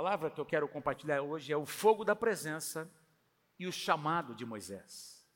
[0.00, 2.90] palavra que eu quero compartilhar hoje é o fogo da presença
[3.58, 5.28] e o chamado de Moisés.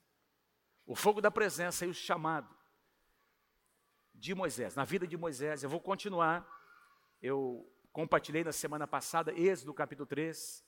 [0.87, 2.49] O fogo da presença e o chamado
[4.15, 5.63] de Moisés, na vida de Moisés.
[5.63, 6.49] Eu vou continuar.
[7.21, 10.65] Eu compartilhei na semana passada, Êxodo capítulo 3,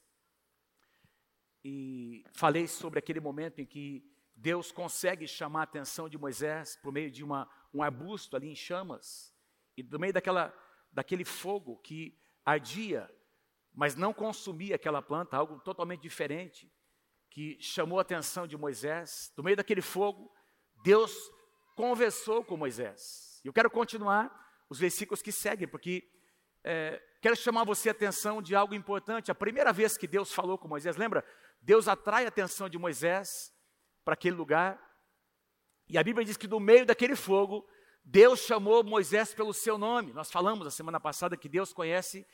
[1.64, 4.04] e falei sobre aquele momento em que
[4.34, 8.54] Deus consegue chamar a atenção de Moisés por meio de uma, um arbusto ali em
[8.54, 9.34] chamas,
[9.74, 10.54] e no meio daquela,
[10.92, 13.10] daquele fogo que ardia,
[13.76, 16.72] mas não consumia aquela planta, algo totalmente diferente,
[17.28, 19.30] que chamou a atenção de Moisés.
[19.36, 20.32] No meio daquele fogo,
[20.82, 21.14] Deus
[21.76, 23.38] conversou com Moisés.
[23.44, 24.34] Eu quero continuar
[24.70, 26.02] os versículos que seguem, porque
[26.64, 29.30] é, quero chamar você a atenção de algo importante.
[29.30, 31.22] A primeira vez que Deus falou com Moisés, lembra?
[31.60, 33.52] Deus atrai a atenção de Moisés
[34.02, 34.80] para aquele lugar.
[35.86, 37.68] E a Bíblia diz que no meio daquele fogo,
[38.02, 40.14] Deus chamou Moisés pelo seu nome.
[40.14, 42.26] Nós falamos na semana passada que Deus conhece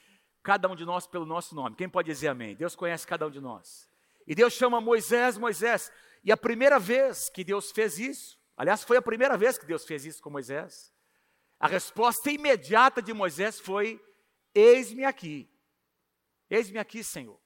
[0.42, 1.76] cada um de nós pelo nosso nome.
[1.76, 2.54] Quem pode dizer amém?
[2.54, 3.88] Deus conhece cada um de nós.
[4.26, 5.90] E Deus chama Moisés, Moisés.
[6.24, 9.84] E a primeira vez que Deus fez isso, aliás, foi a primeira vez que Deus
[9.84, 10.92] fez isso com Moisés,
[11.58, 14.04] a resposta imediata de Moisés foi:
[14.54, 15.48] Eis-me aqui.
[16.50, 17.40] Eis-me aqui, Senhor.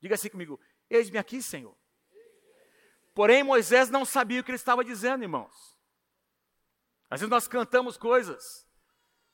[0.00, 0.60] Diga assim comigo:
[0.90, 1.74] Eis-me aqui, Senhor.
[3.14, 5.74] Porém, Moisés não sabia o que ele estava dizendo, irmãos.
[7.08, 8.66] Às vezes nós cantamos coisas,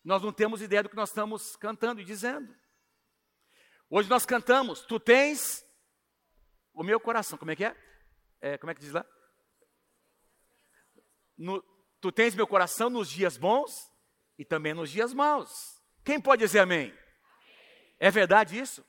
[0.05, 2.55] nós não temos ideia do que nós estamos cantando e dizendo.
[3.95, 5.63] Hoje nós cantamos, tu tens
[6.73, 7.77] o meu coração, como é que é?
[8.41, 9.05] é como é que diz lá?
[11.37, 11.63] No,
[12.01, 13.93] tu tens meu coração nos dias bons
[14.39, 15.79] e também nos dias maus.
[16.03, 16.87] Quem pode dizer amém?
[16.87, 16.99] amém?
[18.01, 18.83] É verdade isso?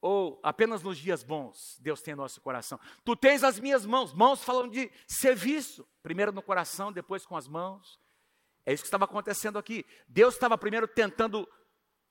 [0.00, 2.78] ou apenas nos dias bons Deus tem nosso coração.
[3.04, 7.48] Tu tens as minhas mãos, mãos falando de serviço, primeiro no coração, depois com as
[7.48, 7.98] mãos.
[8.64, 9.84] É isso que estava acontecendo aqui.
[10.06, 11.48] Deus estava primeiro tentando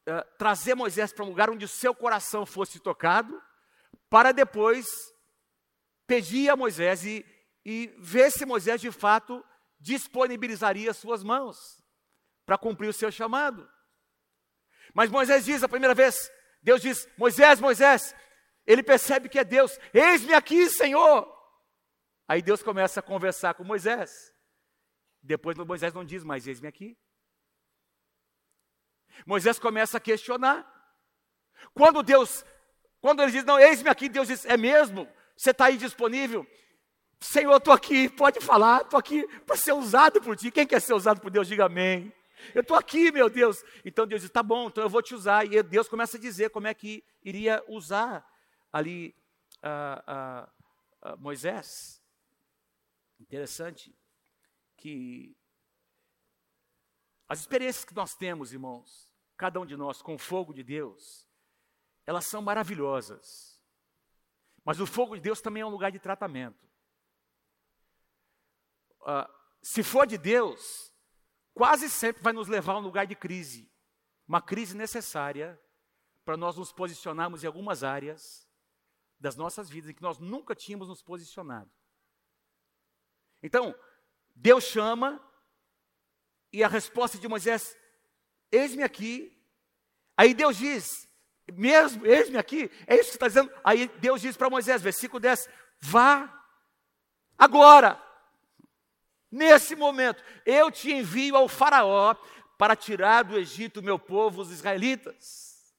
[0.08, 3.42] uh, trazer Moisés para um lugar onde o seu coração fosse tocado,
[4.10, 4.88] para depois
[6.08, 7.26] pedir a Moisés e,
[7.66, 9.44] e ver se Moisés de fato
[9.80, 11.84] disponibilizaria as suas mãos
[12.46, 13.70] para cumprir o seu chamado.
[14.94, 16.32] Mas Moisés diz a primeira vez:
[16.62, 18.16] Deus diz: Moisés, Moisés.
[18.66, 19.80] Ele percebe que é Deus.
[19.94, 21.34] Eis-me aqui, Senhor.
[22.28, 24.12] Aí Deus começa a conversar com Moisés.
[25.22, 26.98] Depois Moisés não diz mais: Eis-me aqui.
[29.26, 30.66] Moisés começa a questionar.
[31.74, 32.46] Quando Deus,
[33.02, 35.08] quando ele diz: Não, eis-me aqui, Deus diz: É mesmo?
[35.36, 36.46] Você está aí disponível?
[37.20, 40.52] Senhor, estou aqui, pode falar, estou aqui para ser usado por ti.
[40.52, 42.14] Quem quer ser usado por Deus, diga amém.
[42.54, 43.64] Eu estou aqui, meu Deus.
[43.84, 45.46] Então Deus diz: tá bom, então eu vou te usar.
[45.46, 48.26] E Deus começa a dizer como é que iria usar
[48.72, 49.16] ali
[49.64, 52.02] uh, uh, uh, Moisés.
[53.20, 53.96] Interessante
[54.78, 55.36] que
[57.28, 59.07] as experiências que nós temos, irmãos,
[59.38, 61.28] cada um de nós com o fogo de Deus,
[62.06, 63.62] elas são maravilhosas.
[64.66, 66.68] Mas o fogo de Deus também é um lugar de tratamento.
[69.62, 70.92] se for de Deus,
[71.54, 73.72] quase sempre vai nos levar a um lugar de crise.
[74.28, 75.60] Uma crise necessária
[76.26, 78.46] para nós nos posicionarmos em algumas áreas
[79.20, 81.72] das nossas vidas em que nós nunca tínhamos nos posicionado.
[83.42, 83.74] Então,
[84.36, 85.24] Deus chama
[86.52, 87.78] e a resposta de Moisés:
[88.52, 89.36] Eis-me aqui.
[90.16, 91.08] Aí Deus diz:
[91.54, 92.72] Mesmo, eis-me aqui.
[92.86, 93.52] É isso que está dizendo.
[93.64, 95.50] Aí Deus diz para Moisés, versículo 10:
[95.80, 96.34] Vá
[97.38, 98.08] agora
[99.32, 102.16] Nesse momento, eu te envio ao Faraó
[102.58, 105.76] para tirar do Egito o meu povo, os israelitas.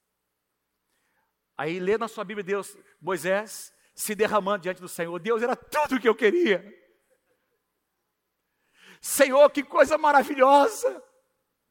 [1.57, 5.19] Aí lê na sua Bíblia Deus, Moisés se derramando diante do Senhor.
[5.19, 6.65] Deus era tudo o que eu queria.
[9.01, 11.03] Senhor, que coisa maravilhosa.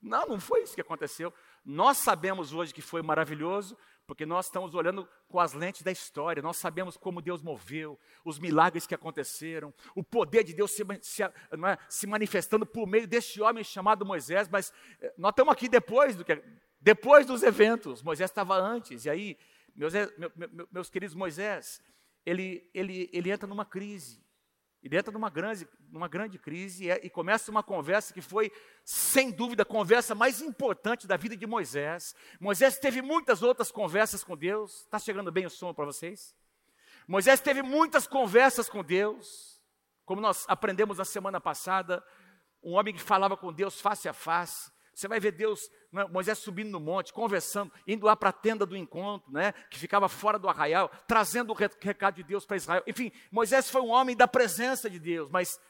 [0.01, 1.33] Não, não foi isso que aconteceu.
[1.65, 6.41] Nós sabemos hoje que foi maravilhoso, porque nós estamos olhando com as lentes da história,
[6.41, 11.23] nós sabemos como Deus moveu, os milagres que aconteceram, o poder de Deus se, se,
[11.23, 11.31] é,
[11.89, 14.71] se manifestando por meio deste homem chamado Moisés, mas
[15.01, 16.41] eh, nós estamos aqui depois, do que,
[16.79, 19.37] depois dos eventos, Moisés estava antes, e aí,
[19.75, 21.81] meus, meus, meus queridos Moisés,
[22.25, 24.23] ele, ele, ele entra numa crise,
[24.83, 28.51] ele entra numa grande, numa grande crise e, é, e, começa uma conversa que foi,
[28.83, 32.15] sem dúvida, a conversa mais importante da vida de Moisés.
[32.39, 34.81] Moisés teve muitas outras conversas com Deus.
[34.81, 36.35] Está chegando bem o som para vocês?
[37.07, 39.59] Moisés teve muitas conversas com Deus.
[40.05, 42.03] Como nós aprendemos na semana passada,
[42.63, 44.71] um homem que falava com Deus face a face.
[44.97, 48.65] Você vai ver Deus, né, Moisés subindo no monte, conversando, indo lá para a tenda
[48.65, 52.83] do encontro, né, que ficava fora do arraial, trazendo o recado de Deus para Israel.
[52.87, 55.61] Enfim, Moisés foi um homem da presença de Deus, mas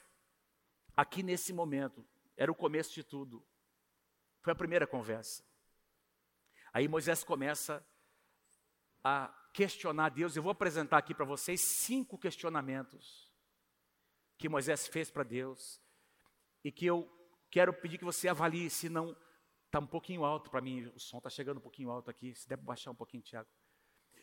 [0.96, 2.08] aqui nesse momento,
[2.38, 3.46] era o começo de tudo.
[4.42, 5.44] Foi a primeira conversa.
[6.72, 7.86] Aí Moisés começa
[9.04, 13.30] a questionar Deus, eu vou apresentar aqui para vocês cinco questionamentos
[14.38, 15.82] que Moisés fez para Deus
[16.64, 17.17] e que eu
[17.50, 19.16] quero pedir que você avalie se não
[19.66, 22.48] está um pouquinho alto para mim, o som está chegando um pouquinho alto aqui, se
[22.48, 23.50] deve baixar um pouquinho, Tiago.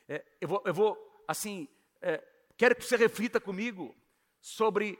[0.08, 1.68] É, eu, vou, eu vou, assim,
[2.00, 2.22] é,
[2.56, 3.94] quero que você reflita comigo
[4.40, 4.98] sobre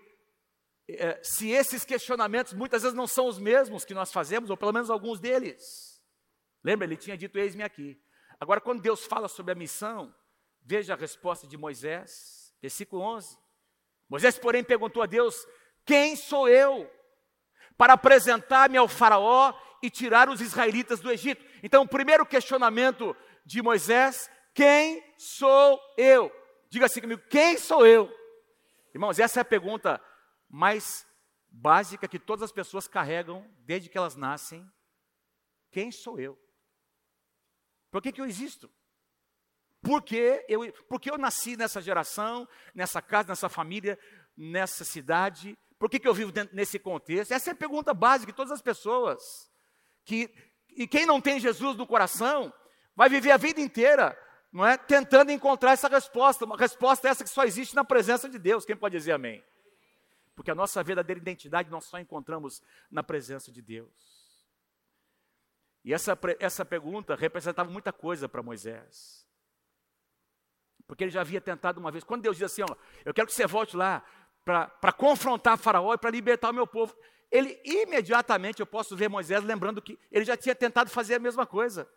[0.89, 4.73] é, se esses questionamentos muitas vezes não são os mesmos que nós fazemos, ou pelo
[4.73, 6.03] menos alguns deles.
[6.63, 8.01] Lembra, ele tinha dito: Eis-me aqui.
[8.39, 10.15] Agora, quando Deus fala sobre a missão,
[10.63, 13.39] veja a resposta de Moisés, versículo 11.
[14.09, 15.47] Moisés, porém, perguntou a Deus:
[15.87, 16.91] Quem sou eu
[17.77, 21.45] para apresentar-me ao Faraó e tirar os israelitas do Egito?
[21.63, 26.33] Então, o primeiro questionamento de Moisés: Quem sou eu?
[26.69, 28.11] Diga assim comigo: Quem sou eu?
[28.95, 30.01] Irmãos, essa é a pergunta
[30.49, 31.07] mais
[31.49, 34.69] básica que todas as pessoas carregam desde que elas nascem.
[35.71, 36.39] Quem sou eu?
[37.91, 38.71] Por que, que eu existo?
[39.83, 43.99] Porque eu, porque eu nasci nessa geração, nessa casa, nessa família,
[44.37, 45.59] nessa cidade?
[45.85, 47.33] Por que, que eu vivo dentro, nesse contexto?
[47.33, 49.53] Essa é a pergunta básica de todas as pessoas.
[50.03, 50.35] Que,
[50.71, 52.51] e quem não tem Jesus no coração
[52.97, 54.19] vai viver a vida inteira
[54.51, 56.47] não é, tentando encontrar essa resposta.
[56.47, 58.65] Uma resposta essa que só existe na presença de Deus.
[58.65, 59.45] Quem pode dizer amém?
[60.35, 63.93] Porque a nossa verdadeira identidade nós só encontramos na presença de Deus.
[65.85, 69.29] E essa, essa pergunta representava muita coisa para Moisés.
[70.87, 72.05] Porque ele já havia tentado uma vez.
[72.05, 74.03] Quando Deus diz assim: ó, Eu quero que você volte lá
[74.45, 76.95] para confrontar Faraó e para libertar o meu povo.
[77.31, 81.47] Ele imediatamente, eu posso ver Moisés lembrando que ele já tinha tentado fazer a mesma
[81.47, 81.89] coisa.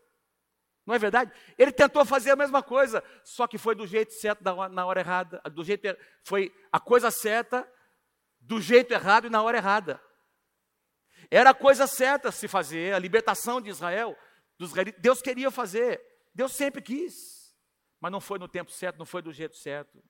[0.86, 1.32] Não é verdade?
[1.58, 5.42] Ele tentou fazer a mesma coisa, só que foi do jeito certo na hora errada,
[5.52, 5.86] do jeito
[6.24, 7.70] foi a coisa certa
[8.40, 10.02] do jeito errado e na hora errada.
[11.30, 14.18] Era a coisa certa se fazer, a libertação de Israel,
[14.58, 16.02] dos Deus queria fazer,
[16.34, 17.54] Deus sempre quis,
[18.00, 20.02] mas não foi no tempo certo, não foi do jeito certo.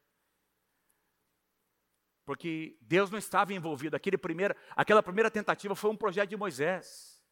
[2.27, 3.95] Porque Deus não estava envolvido.
[3.95, 7.24] Aquele primeiro, aquela primeira tentativa foi um projeto de Moisés.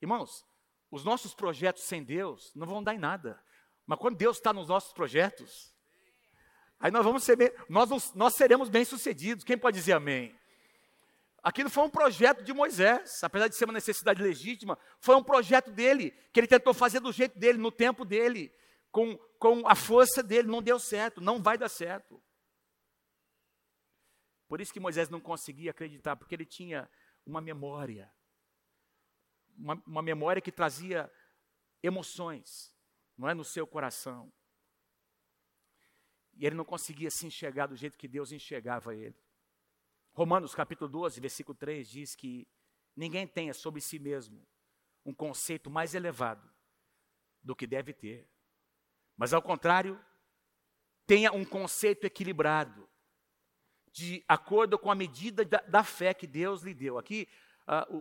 [0.00, 0.42] Irmãos,
[0.90, 3.38] os nossos projetos sem Deus não vão dar em nada.
[3.86, 5.70] Mas quando Deus está nos nossos projetos,
[6.80, 9.44] Aí nós vamos ser, nós, nós seremos bem-sucedidos.
[9.44, 10.34] Quem pode dizer amém?
[11.42, 15.70] Aquilo foi um projeto de Moisés, apesar de ser uma necessidade legítima, foi um projeto
[15.70, 18.50] dele, que ele tentou fazer do jeito dele, no tempo dele,
[18.90, 22.20] com, com a força dele, não deu certo, não vai dar certo.
[24.52, 26.86] Por isso que Moisés não conseguia acreditar, porque ele tinha
[27.24, 28.12] uma memória,
[29.56, 31.10] uma, uma memória que trazia
[31.82, 32.70] emoções,
[33.16, 34.30] não é no seu coração.
[36.34, 39.16] E ele não conseguia se enxergar do jeito que Deus enxergava ele.
[40.12, 42.46] Romanos capítulo 12, versículo 3 diz que
[42.94, 44.46] ninguém tenha sobre si mesmo
[45.02, 46.46] um conceito mais elevado
[47.42, 48.28] do que deve ter.
[49.16, 49.98] Mas ao contrário,
[51.06, 52.86] tenha um conceito equilibrado,
[53.92, 56.98] de acordo com a medida da, da fé que Deus lhe deu.
[56.98, 57.28] Aqui,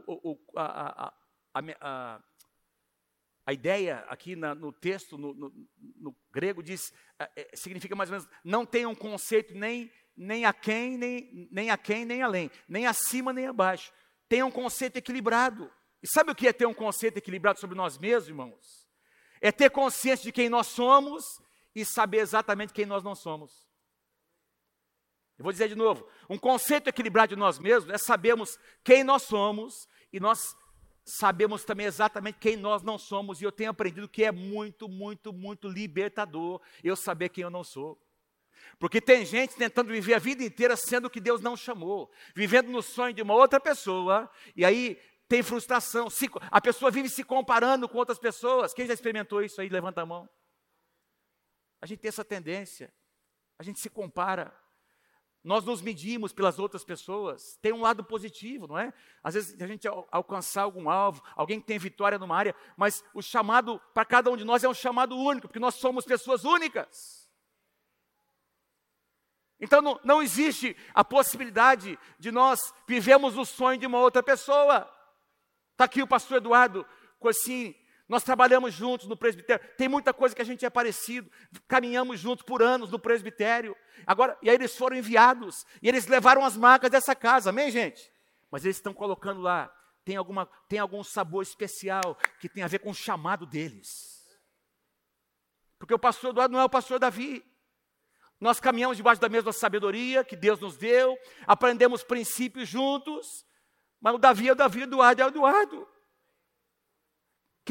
[0.08, 1.12] o, a,
[1.54, 2.22] a, a,
[3.46, 5.54] a ideia aqui na, no texto, no, no,
[5.98, 10.54] no grego, diz, é, significa mais ou menos, não tem um conceito nem, nem a
[10.54, 13.92] quem, nem, nem a quem, nem além, nem acima, nem abaixo.
[14.30, 15.70] Tem um conceito equilibrado.
[16.02, 18.88] E sabe o que é ter um conceito equilibrado sobre nós mesmos, irmãos?
[19.42, 21.24] É ter consciência de quem nós somos
[21.76, 23.71] e saber exatamente quem nós não somos.
[25.42, 29.24] Eu vou dizer de novo: um conceito equilibrado de nós mesmos é sabermos quem nós
[29.24, 29.74] somos
[30.14, 30.56] e nós
[31.04, 35.34] sabemos também exatamente quem nós não somos, e eu tenho aprendido que é muito, muito,
[35.34, 38.00] muito libertador eu saber quem eu não sou.
[38.78, 42.70] Porque tem gente tentando viver a vida inteira sendo o que Deus não chamou, vivendo
[42.70, 46.08] no sonho de uma outra pessoa, e aí tem frustração.
[46.52, 48.76] a pessoa vive se comparando com outras pessoas.
[48.76, 49.70] Quem já experimentou isso aí?
[49.70, 50.30] Levanta a mão.
[51.82, 52.94] A gente tem essa tendência,
[53.58, 54.61] a gente se compara.
[55.44, 57.58] Nós nos medimos pelas outras pessoas.
[57.62, 58.94] Tem um lado positivo, não é?
[59.24, 63.22] Às vezes a gente alcançar algum alvo, alguém que tem vitória numa área, mas o
[63.22, 67.28] chamado para cada um de nós é um chamado único, porque nós somos pessoas únicas.
[69.60, 74.92] Então não, não existe a possibilidade de nós vivemos o sonho de uma outra pessoa.
[75.72, 76.86] Está aqui o pastor Eduardo
[77.20, 77.76] Corsini,
[78.12, 79.66] nós trabalhamos juntos no presbitério.
[79.78, 81.32] Tem muita coisa que a gente é parecido.
[81.66, 83.74] Caminhamos juntos por anos no presbitério.
[84.06, 87.52] Agora, e aí eles foram enviados e eles levaram as marcas dessa casa.
[87.52, 88.12] Amém, gente?
[88.52, 92.80] Mas eles estão colocando lá tem alguma tem algum sabor especial que tem a ver
[92.80, 94.28] com o chamado deles.
[95.80, 97.46] Porque o pastor Eduardo não é o pastor Davi.
[98.42, 103.46] Nós caminhamos debaixo da mesma sabedoria que Deus nos deu, aprendemos princípios juntos,
[104.02, 105.88] mas o Davi é o Davi, o Eduardo é o Eduardo.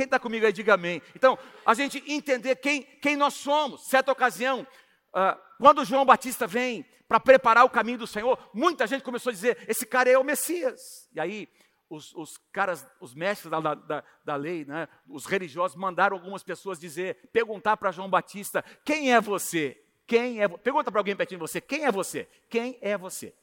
[0.01, 1.03] Quem está comigo aí, diga amém.
[1.15, 3.87] Então, a gente entender quem, quem nós somos.
[3.87, 4.67] Certa ocasião,
[5.15, 9.35] uh, quando João Batista vem para preparar o caminho do Senhor, muita gente começou a
[9.35, 11.07] dizer: esse cara é o Messias.
[11.13, 11.47] E aí,
[11.91, 16.81] os, os caras, os mestres da, da, da lei, né, os religiosos, mandaram algumas pessoas
[16.81, 19.79] dizer, perguntar para João Batista: quem é você?
[20.07, 20.49] Quem é?
[20.49, 22.27] Pergunta para alguém pertinho de você: quem é você?
[22.49, 23.35] Quem é você?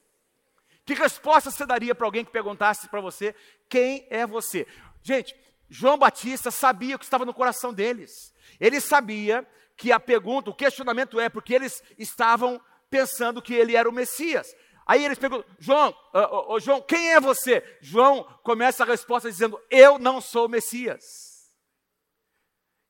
[0.84, 3.32] Que resposta você daria para alguém que perguntasse para você:
[3.68, 4.66] quem é você?
[5.04, 5.36] Gente,
[5.68, 8.34] João Batista sabia o que estava no coração deles.
[8.58, 9.46] Ele sabia
[9.76, 12.60] que a pergunta, o questionamento é porque eles estavam
[12.90, 14.48] pensando que ele era o Messias.
[14.86, 17.62] Aí eles perguntam, João, uh, João, quem é você?
[17.82, 21.04] João começa a resposta dizendo, eu não sou o Messias.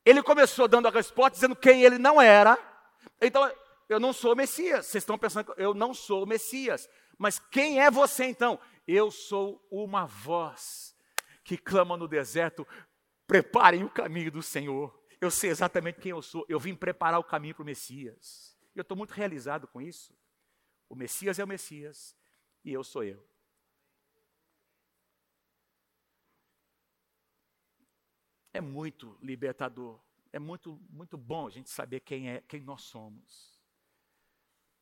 [0.05, 2.57] Ele começou dando a resposta dizendo quem ele não era.
[3.21, 3.51] Então,
[3.89, 4.85] eu não sou o Messias.
[4.85, 6.87] Vocês estão pensando, eu não sou o Messias.
[7.17, 8.57] Mas quem é você então?
[8.87, 10.88] Eu sou uma voz
[11.49, 12.67] que clama no deserto,
[13.25, 15.03] preparem o caminho do Senhor.
[15.19, 16.45] Eu sei exatamente quem eu sou.
[16.47, 18.55] Eu vim preparar o caminho para o Messias.
[18.75, 20.15] Eu estou muito realizado com isso.
[20.87, 22.15] O Messias é o Messias
[22.63, 23.27] e eu sou eu.
[28.53, 29.99] É muito libertador.
[30.31, 33.59] É muito, muito bom a gente saber quem é, quem nós somos.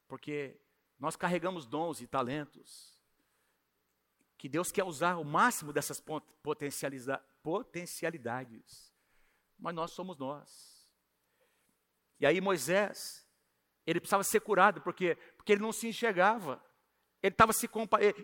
[0.05, 0.59] Porque
[1.00, 2.97] nós carregamos dons e talentos
[4.38, 6.01] que Deus quer usar o máximo dessas
[7.41, 8.94] potencialidades.
[9.58, 10.88] Mas nós somos nós.
[12.20, 13.25] E aí Moisés,
[13.86, 16.63] ele precisava ser curado, porque, porque ele não se enxergava.
[17.22, 17.67] Ele, tava se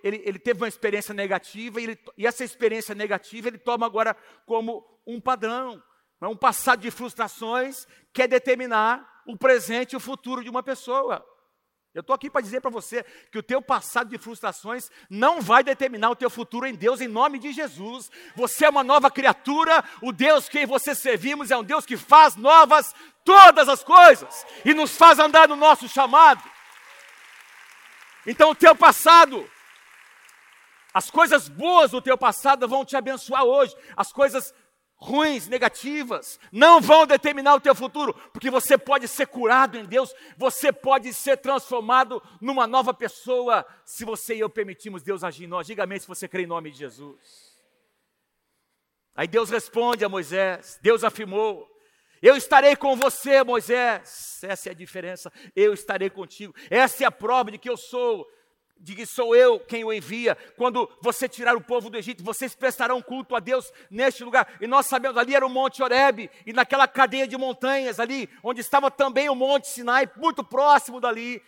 [0.04, 4.16] ele, ele teve uma experiência negativa e, ele, e essa experiência negativa ele toma agora
[4.46, 5.82] como um padrão,
[6.22, 10.62] é um passado de frustrações que é determinar o presente e o futuro de uma
[10.62, 11.26] pessoa.
[11.94, 15.64] Eu estou aqui para dizer para você que o teu passado de frustrações não vai
[15.64, 18.10] determinar o teu futuro em Deus, em nome de Jesus.
[18.36, 22.36] Você é uma nova criatura, o Deus que você servimos é um Deus que faz
[22.36, 26.44] novas todas as coisas e nos faz andar no nosso chamado.
[28.26, 29.48] Então o teu passado,
[30.92, 34.52] as coisas boas do teu passado vão te abençoar hoje, as coisas
[35.04, 40.14] ruins, negativas, não vão determinar o teu futuro, porque você pode ser curado em Deus,
[40.38, 45.48] você pode ser transformado numa nova pessoa, se você e eu permitirmos Deus agir em
[45.48, 45.68] nós.
[45.68, 47.54] Diga amém se você crê em nome de Jesus.
[49.14, 51.70] Aí Deus responde a Moisés, Deus afirmou:
[52.22, 54.40] Eu estarei com você, Moisés.
[54.42, 55.32] Essa é a diferença.
[55.54, 56.56] Eu estarei contigo.
[56.70, 58.26] Essa é a prova de que eu sou
[58.84, 60.36] que sou eu quem o envia.
[60.58, 64.58] Quando você tirar o povo do Egito, vocês prestarão culto a Deus neste lugar.
[64.60, 68.60] E nós sabemos, ali era o Monte Horebe, e naquela cadeia de montanhas ali, onde
[68.60, 71.42] estava também o Monte Sinai, muito próximo dali.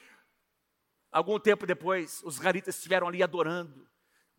[1.12, 3.86] Algum tempo depois, os garitas estiveram ali adorando.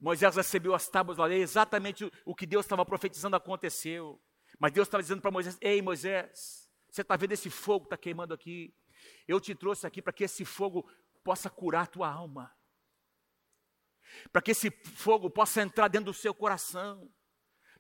[0.01, 4.21] Moisés recebeu as tábuas da lei, exatamente o que Deus estava profetizando aconteceu.
[4.59, 7.97] Mas Deus estava dizendo para Moisés: Ei, Moisés, você está vendo esse fogo que está
[7.97, 8.75] queimando aqui?
[9.29, 10.89] Eu te trouxe aqui para que esse fogo
[11.23, 12.51] possa curar a tua alma
[14.33, 17.11] para que esse fogo possa entrar dentro do seu coração,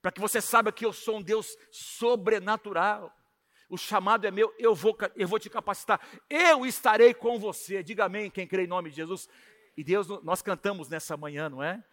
[0.00, 3.12] para que você saiba que eu sou um Deus sobrenatural.
[3.68, 7.82] O chamado é meu, eu vou, eu vou te capacitar, eu estarei com você.
[7.82, 9.28] Diga amém, quem crê em nome de Jesus.
[9.76, 11.84] E Deus, nós cantamos nessa manhã, não é?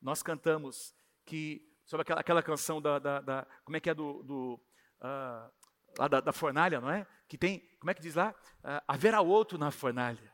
[0.00, 4.22] Nós cantamos que, sobre aquela, aquela canção da, da, da, como é que é do,
[4.22, 4.60] do
[5.00, 5.50] uh,
[5.98, 7.06] lá da, da, fornalha, não é?
[7.26, 8.34] Que tem, como é que diz lá?
[8.58, 10.32] Uh, haverá outro na fornalha,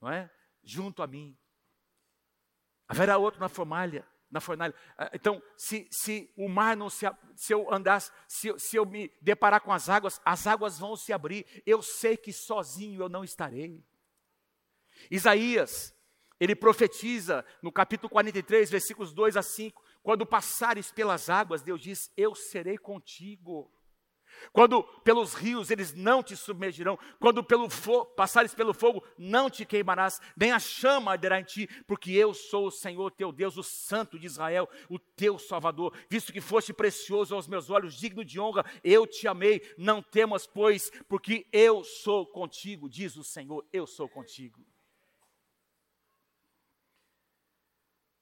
[0.00, 0.30] não é?
[0.62, 1.38] Junto a mim.
[2.88, 4.74] Haverá outro na fornalha, na fornalha.
[4.96, 9.12] Ah, então, se, se o mar não se se eu andasse, se, se eu me
[9.20, 11.44] deparar com as águas, as águas vão se abrir.
[11.66, 13.84] Eu sei que sozinho eu não estarei.
[15.10, 15.94] Isaías,
[16.38, 22.10] ele profetiza no capítulo 43, versículos 2 a 5, quando passares pelas águas, Deus diz:
[22.16, 23.72] Eu serei contigo.
[24.52, 27.68] Quando pelos rios eles não te submergirão, quando pelo
[28.16, 32.66] passares pelo fogo não te queimarás, nem a chama arderá em ti, porque eu sou
[32.66, 35.94] o Senhor teu Deus, o Santo de Israel, o teu Salvador.
[36.08, 39.62] Visto que foste precioso aos meus olhos, digno de honra, eu te amei.
[39.76, 44.64] Não temas, pois, porque eu sou contigo, diz o Senhor, eu sou contigo.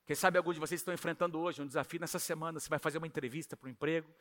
[0.07, 2.99] Quem sabe alguns de vocês estão enfrentando hoje um desafio nessa semana, você vai fazer
[2.99, 4.15] uma entrevista para o emprego,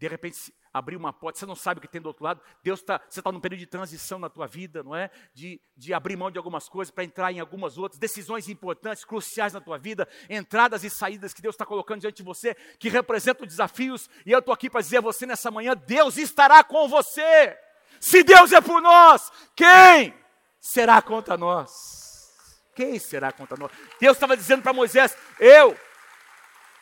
[0.00, 2.40] de repente abrir uma porta, você não sabe o que tem do outro lado.
[2.64, 5.10] Deus está, você está num período de transição na tua vida, não é?
[5.34, 9.52] De, de abrir mão de algumas coisas para entrar em algumas outras, decisões importantes, cruciais
[9.52, 13.46] na tua vida, entradas e saídas que Deus está colocando diante de você, que representam
[13.46, 14.08] desafios.
[14.24, 17.58] E eu estou aqui para dizer a você nessa manhã: Deus estará com você.
[18.00, 20.14] Se Deus é por nós, quem
[20.58, 22.32] será contra nós?
[22.74, 23.70] Quem será contra nós?
[24.00, 25.78] Deus estava dizendo para Moisés: Eu,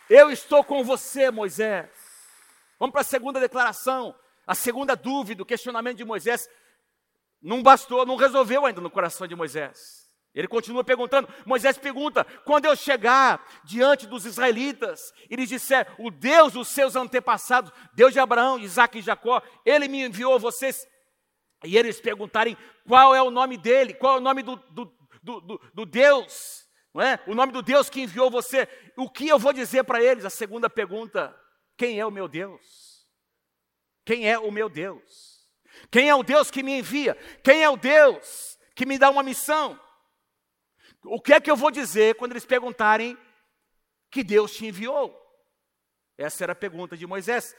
[0.08, 1.97] eu estou com você, Moisés.
[2.78, 4.14] Vamos para a segunda declaração,
[4.46, 6.48] a segunda dúvida, o questionamento de Moisés.
[7.40, 10.08] Não bastou, não resolveu ainda no coração de Moisés.
[10.34, 11.28] Ele continua perguntando.
[11.44, 16.94] Moisés pergunta: quando eu chegar diante dos israelitas e lhes disser, o Deus dos seus
[16.94, 20.86] antepassados, Deus de Abraão, Isaac e Jacó, ele me enviou vocês,
[21.64, 22.56] e eles perguntarem
[22.86, 24.92] qual é o nome dele, qual é o nome do, do,
[25.22, 27.18] do, do Deus, não é?
[27.26, 30.24] o nome do Deus que enviou você, o que eu vou dizer para eles?
[30.24, 31.34] A segunda pergunta:
[31.78, 33.06] quem é o meu Deus?
[34.04, 35.48] Quem é o meu Deus?
[35.90, 37.14] Quem é o Deus que me envia?
[37.42, 39.80] Quem é o Deus que me dá uma missão?
[41.04, 43.16] O que é que eu vou dizer quando eles perguntarem
[44.10, 45.16] que Deus te enviou?
[46.16, 47.54] Essa era a pergunta de Moisés.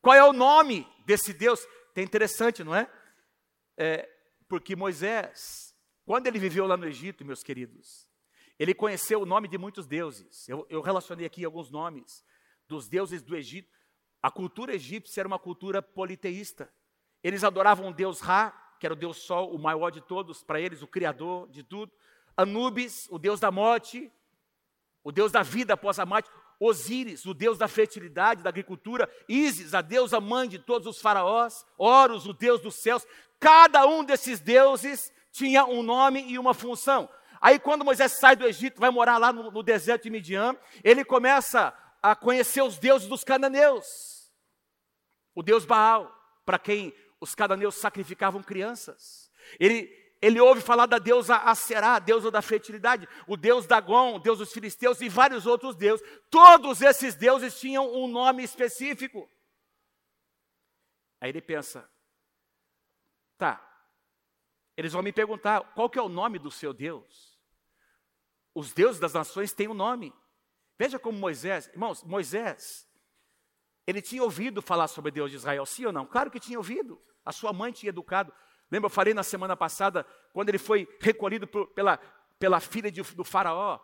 [0.00, 1.66] Qual é o nome desse Deus?
[1.96, 2.88] É interessante, não é?
[3.76, 4.08] é?
[4.48, 8.08] Porque Moisés, quando ele viveu lá no Egito, meus queridos,
[8.56, 10.48] ele conheceu o nome de muitos deuses.
[10.48, 12.22] Eu, eu relacionei aqui alguns nomes
[12.72, 13.70] dos deuses do Egito.
[14.22, 16.72] A cultura egípcia era uma cultura politeísta.
[17.22, 18.50] Eles adoravam o deus Ra,
[18.80, 21.92] que era o deus Sol, o maior de todos, para eles, o criador de tudo.
[22.36, 24.10] Anubis, o deus da morte,
[25.04, 29.74] o deus da vida após a morte, Osíris, o deus da fertilidade, da agricultura, Ísis,
[29.74, 33.06] a deusa mãe de todos os faraós, Horus, o deus dos céus.
[33.38, 37.08] Cada um desses deuses tinha um nome e uma função.
[37.40, 41.04] Aí, quando Moisés sai do Egito, vai morar lá no, no deserto de Midian, ele
[41.04, 44.32] começa a conhecer os deuses dos cananeus.
[45.34, 46.12] O deus Baal,
[46.44, 49.30] para quem os cananeus sacrificavam crianças.
[49.58, 54.38] Ele ele ouve falar da deusa Aserá, deusa da fertilidade, o deus Dagon, o deus
[54.38, 56.06] dos filisteus e vários outros deuses.
[56.30, 59.28] Todos esses deuses tinham um nome específico.
[61.20, 61.90] Aí ele pensa,
[63.36, 63.68] tá,
[64.76, 67.36] eles vão me perguntar, qual que é o nome do seu Deus?
[68.54, 70.14] Os deuses das nações têm um nome.
[70.82, 72.88] Veja como Moisés, irmãos, Moisés,
[73.86, 76.04] ele tinha ouvido falar sobre Deus de Israel, sim ou não?
[76.04, 77.00] Claro que tinha ouvido.
[77.24, 78.32] A sua mãe tinha educado.
[78.68, 82.00] Lembra, eu falei na semana passada, quando ele foi recolhido por, pela,
[82.36, 83.78] pela filha de, do faraó,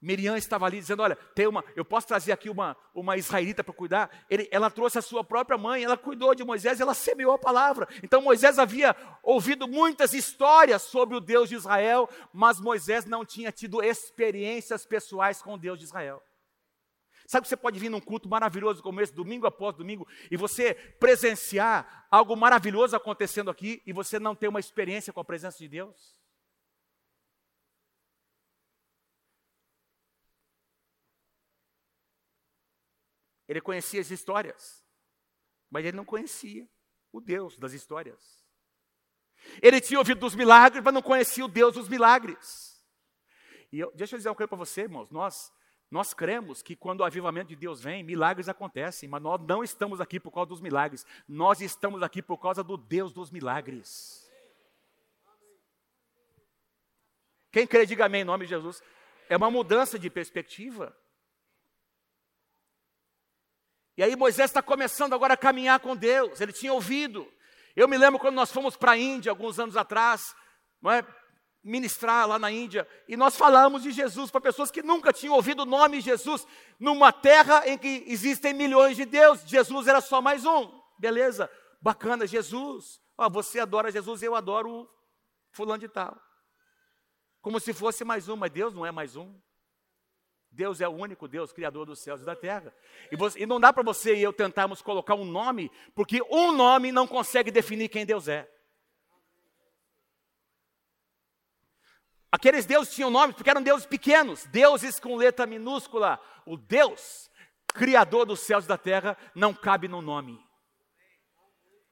[0.00, 3.74] Miriam estava ali dizendo: Olha, tem uma, eu posso trazer aqui uma, uma israelita para
[3.74, 4.08] cuidar.
[4.30, 7.88] Ele, ela trouxe a sua própria mãe, ela cuidou de Moisés, ela semeou a palavra.
[8.00, 13.50] Então Moisés havia ouvido muitas histórias sobre o Deus de Israel, mas Moisés não tinha
[13.50, 16.22] tido experiências pessoais com o Deus de Israel.
[17.26, 20.74] Sabe que você pode vir num culto maravilhoso como esse, domingo após domingo, e você
[20.74, 25.68] presenciar algo maravilhoso acontecendo aqui e você não ter uma experiência com a presença de
[25.68, 26.22] Deus?
[33.48, 34.84] Ele conhecia as histórias,
[35.70, 36.68] mas ele não conhecia
[37.12, 38.44] o Deus das histórias.
[39.62, 42.82] Ele tinha ouvido dos milagres, mas não conhecia o Deus dos milagres.
[43.70, 45.10] E eu, deixa eu dizer uma coisa para você, irmãos.
[45.10, 45.52] Nós
[45.94, 50.00] nós cremos que quando o avivamento de Deus vem, milagres acontecem, mas nós não estamos
[50.00, 54.28] aqui por causa dos milagres, nós estamos aqui por causa do Deus dos milagres.
[57.52, 58.82] Quem crê, diga amém em nome de Jesus.
[59.28, 60.92] É uma mudança de perspectiva.
[63.96, 67.32] E aí Moisés está começando agora a caminhar com Deus, ele tinha ouvido.
[67.76, 70.34] Eu me lembro quando nós fomos para a Índia, alguns anos atrás,
[70.82, 71.06] não é?
[71.64, 75.62] Ministrar lá na Índia e nós falamos de Jesus para pessoas que nunca tinham ouvido
[75.62, 76.46] o nome Jesus,
[76.78, 79.48] numa terra em que existem milhões de deuses.
[79.48, 80.70] Jesus era só mais um.
[80.98, 81.50] Beleza,
[81.80, 83.00] bacana, Jesus.
[83.16, 84.88] Ó, você adora Jesus, eu adoro
[85.50, 86.20] fulano de tal.
[87.40, 89.34] Como se fosse mais um, mas Deus não é mais um.
[90.50, 92.72] Deus é o único Deus, Criador dos céus e da terra.
[93.10, 96.52] E, você, e não dá para você e eu tentarmos colocar um nome, porque um
[96.52, 98.48] nome não consegue definir quem Deus é.
[102.34, 106.20] Aqueles deuses tinham nomes porque eram deuses pequenos, deuses com letra minúscula.
[106.44, 107.30] O Deus,
[107.72, 110.44] Criador dos céus e da terra, não cabe no nome.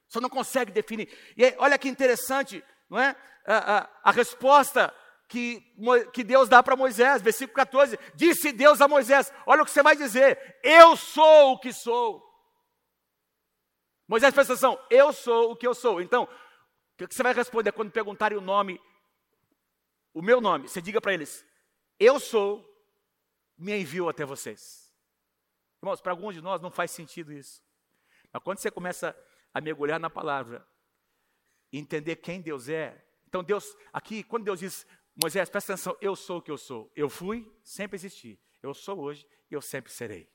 [0.05, 1.07] Você não consegue definir.
[1.37, 3.15] E aí, olha que interessante, não é?
[3.47, 4.93] A, a, a resposta
[5.29, 5.63] que,
[6.11, 9.81] que Deus dá para Moisés, versículo 14: Disse Deus a Moisés: Olha o que você
[9.81, 12.21] vai dizer, eu sou o que sou.
[14.09, 16.01] Moisés presta atenção, eu sou o que eu sou.
[16.01, 18.77] Então, o que você vai responder quando perguntarem o nome
[20.13, 21.45] o meu nome, você diga para eles:
[21.99, 22.63] Eu sou,
[23.57, 24.91] me enviou até vocês.
[25.81, 27.61] Irmãos, para alguns de nós não faz sentido isso.
[28.31, 29.15] Mas quando você começa
[29.53, 30.65] a mergulhar na palavra,
[31.71, 34.85] entender quem Deus é, então Deus, aqui, quando Deus diz,
[35.21, 36.91] Moisés, presta atenção, eu sou o que eu sou.
[36.95, 38.39] Eu fui, sempre existi.
[38.61, 40.31] Eu sou hoje e eu sempre serei.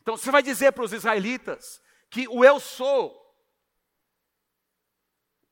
[0.00, 3.20] Então você vai dizer para os israelitas que o eu sou,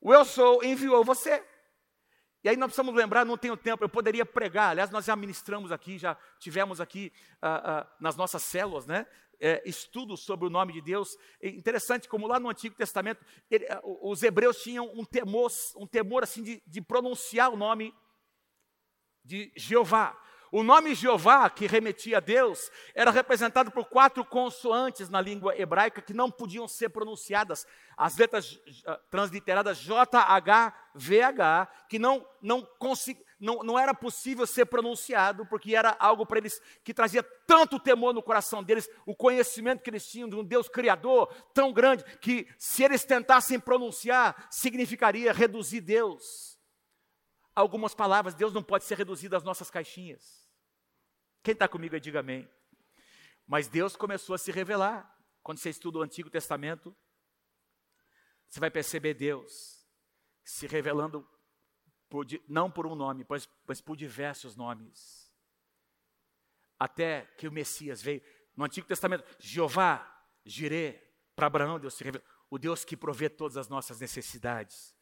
[0.01, 1.47] o eu sou enviou você.
[2.49, 5.71] E aí nós precisamos lembrar, não tenho tempo, eu poderia pregar, aliás, nós já ministramos
[5.71, 9.07] aqui, já tivemos aqui uh, uh, nas nossas células, né?
[9.39, 11.15] é, estudos sobre o nome de Deus.
[11.43, 16.23] É interessante como lá no Antigo Testamento ele, os hebreus tinham um temor, um temor
[16.23, 17.95] assim de, de pronunciar o nome
[19.23, 20.19] de Jeová.
[20.51, 26.01] O nome Jeová, que remetia a Deus, era representado por quatro consoantes na língua hebraica
[26.01, 27.67] que não podiam ser pronunciadas.
[27.97, 32.67] As letras uh, transliteradas JHVH, que não, não,
[33.39, 38.15] não, não era possível ser pronunciado, porque era algo para eles que trazia tanto temor
[38.15, 42.49] no coração deles, o conhecimento que eles tinham de um Deus Criador tão grande, que
[42.59, 46.48] se eles tentassem pronunciar, significaria reduzir Deus
[47.61, 50.49] algumas palavras, Deus não pode ser reduzido às nossas caixinhas.
[51.43, 52.49] Quem está comigo aí, diga amém.
[53.47, 55.17] Mas Deus começou a se revelar.
[55.43, 56.95] Quando você estuda o Antigo Testamento,
[58.49, 59.87] você vai perceber Deus
[60.45, 61.27] se revelando
[62.09, 65.33] por, não por um nome, mas, mas por diversos nomes.
[66.79, 68.23] Até que o Messias veio.
[68.57, 70.07] No Antigo Testamento, Jeová,
[70.45, 71.03] Jirê,
[71.35, 72.27] para Abraão, Deus se revelou.
[72.51, 74.98] O Deus que provê todas as nossas necessidades.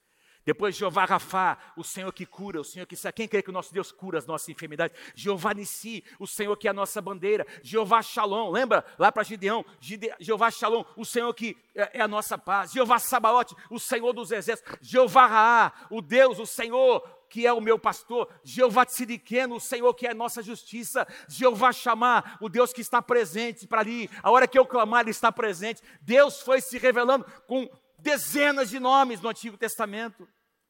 [0.46, 3.14] Depois, Jeová Rafá, o Senhor que cura, o Senhor que sabe.
[3.14, 4.96] Quem crê que o nosso Deus cura as nossas enfermidades?
[5.12, 7.44] Jeová Nissi, o Senhor que é a nossa bandeira.
[7.64, 9.64] Jeová Shalom, lembra lá para Gideão?
[9.80, 10.14] Gide...
[10.20, 12.70] Jeová Shalom, o Senhor que é, é a nossa paz.
[12.70, 14.78] Jeová Sabaote, o Senhor dos exércitos.
[14.80, 19.92] Jeová Raá, o Deus, o Senhor que é o meu pastor, Jeová Tzidikeno, o Senhor
[19.94, 24.30] que é a nossa justiça, Jeová chamar, o Deus que está presente para ali, a
[24.30, 25.82] hora que eu clamar, Ele está presente.
[26.00, 30.28] Deus foi se revelando com dezenas de nomes no Antigo Testamento.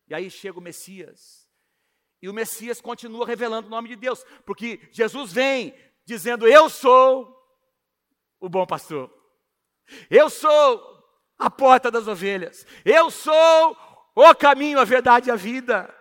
[0.08, 1.46] E aí chega o Messias.
[2.22, 7.36] E o Messias continua revelando o nome de Deus, porque Jesus vem dizendo: Eu sou
[8.40, 9.12] o bom pastor.
[10.10, 10.96] Eu sou
[11.38, 12.66] a porta das ovelhas.
[12.84, 13.76] Eu sou
[14.14, 15.92] o caminho, a verdade e a vida.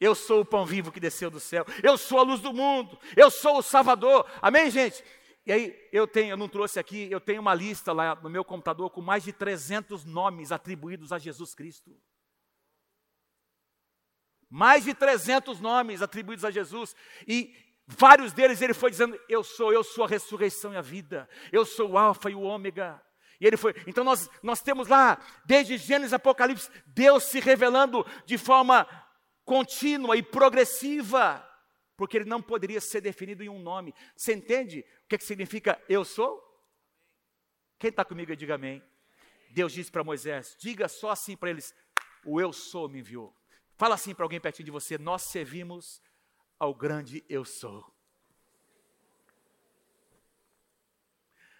[0.00, 1.64] Eu sou o pão vivo que desceu do céu.
[1.82, 2.98] Eu sou a luz do mundo.
[3.16, 4.26] Eu sou o Salvador.
[4.40, 5.04] Amém, gente?
[5.44, 8.44] E aí, eu tenho, eu não trouxe aqui, eu tenho uma lista lá no meu
[8.44, 11.96] computador com mais de 300 nomes atribuídos a Jesus Cristo.
[14.50, 16.94] Mais de 300 nomes atribuídos a Jesus.
[17.26, 17.54] E
[17.86, 21.28] vários deles ele foi dizendo: Eu sou, eu sou a ressurreição e a vida.
[21.52, 23.02] Eu sou o Alfa e o Ômega.
[23.40, 23.74] E ele foi.
[23.86, 28.86] Então nós, nós temos lá, desde Gênesis e Apocalipse, Deus se revelando de forma
[29.44, 31.44] contínua e progressiva.
[31.96, 33.94] Porque ele não poderia ser definido em um nome.
[34.16, 36.44] Você entende o que, é que significa eu sou?
[37.78, 38.82] Quem está comigo, diga amém.
[39.50, 41.74] Deus disse para Moisés: diga só assim para eles:
[42.24, 43.34] o eu sou me enviou.
[43.78, 46.02] Fala assim para alguém pertinho de você: Nós servimos
[46.58, 47.86] ao grande eu sou.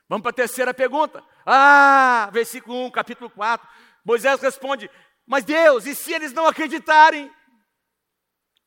[0.09, 1.25] Vamos para a terceira pergunta.
[1.47, 3.69] Ah, versículo 1, capítulo 4.
[4.05, 4.91] Moisés responde:
[5.25, 7.33] Mas Deus, e se eles não acreditarem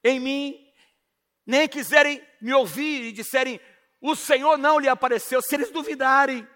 [0.01, 0.73] em mim,
[1.45, 3.59] nem quiserem me ouvir e disserem:
[3.99, 6.47] O Senhor não lhe apareceu, se eles duvidarem,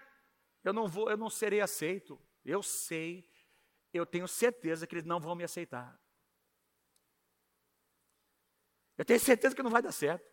[0.64, 2.18] eu não vou, eu não serei aceito.
[2.42, 3.28] Eu sei,
[3.92, 5.94] eu tenho certeza que eles não vão me aceitar.
[8.96, 10.24] Eu tenho certeza que não vai dar certo.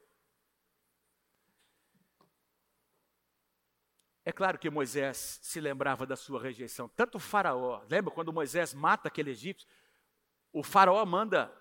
[4.26, 6.88] É claro que Moisés se lembrava da sua rejeição.
[6.88, 9.68] Tanto o faraó, lembra quando Moisés mata aquele egípcio?
[10.52, 11.54] O faraó manda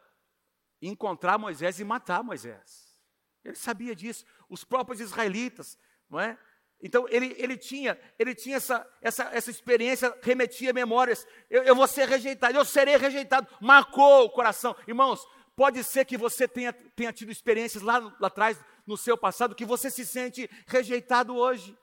[0.80, 2.96] encontrar Moisés e matar Moisés.
[3.44, 4.24] Ele sabia disso.
[4.48, 5.76] Os próprios israelitas,
[6.08, 6.38] não é?
[6.80, 11.26] Então ele, ele tinha, ele tinha essa, essa, essa experiência, remetia memórias.
[11.48, 13.48] Eu, eu vou ser rejeitado, eu serei rejeitado.
[13.60, 14.76] Marcou o coração.
[14.86, 19.54] Irmãos, Pode ser que você tenha, tenha tido experiências lá, lá atrás, no seu passado,
[19.54, 21.76] que você se sente rejeitado hoje.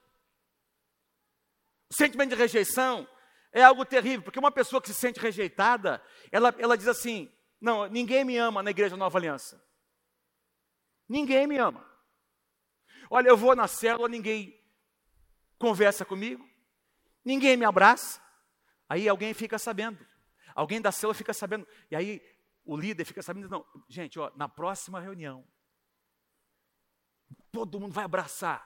[1.89, 3.07] O sentimento de rejeição
[3.51, 7.87] é algo terrível, porque uma pessoa que se sente rejeitada, ela, ela diz assim: Não,
[7.87, 9.63] ninguém me ama na igreja Nova Aliança.
[11.07, 11.87] Ninguém me ama.
[13.09, 14.59] Olha, eu vou na célula, ninguém
[15.57, 16.47] conversa comigo,
[17.25, 18.21] ninguém me abraça.
[18.87, 20.05] Aí alguém fica sabendo,
[20.55, 22.21] alguém da célula fica sabendo, e aí
[22.69, 25.43] o líder fica sabendo, não, gente, ó, na próxima reunião,
[27.51, 28.63] todo mundo vai abraçar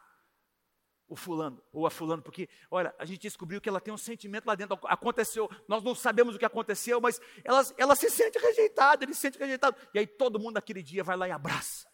[1.07, 4.45] o fulano ou a fulano, porque, olha, a gente descobriu que ela tem um sentimento
[4.45, 9.05] lá dentro, aconteceu, nós não sabemos o que aconteceu, mas ela, ela se sente rejeitada,
[9.05, 11.89] ele se sente rejeitado, e aí todo mundo naquele dia vai lá e abraça.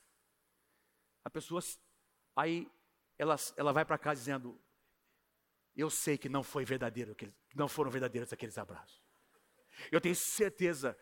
[1.23, 1.61] A pessoa,
[2.35, 2.67] aí
[3.19, 4.59] ela, ela vai para casa dizendo,
[5.75, 8.99] eu sei que não foi verdadeiro, que não foram verdadeiros aqueles abraços.
[9.91, 10.97] Eu tenho certeza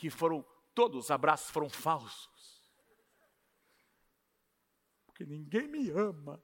[0.00, 0.42] que foram,
[0.74, 2.72] todos os abraços foram falsos.
[5.04, 6.42] Porque ninguém me ama.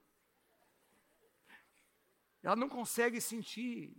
[2.43, 3.97] Ela não consegue sentir.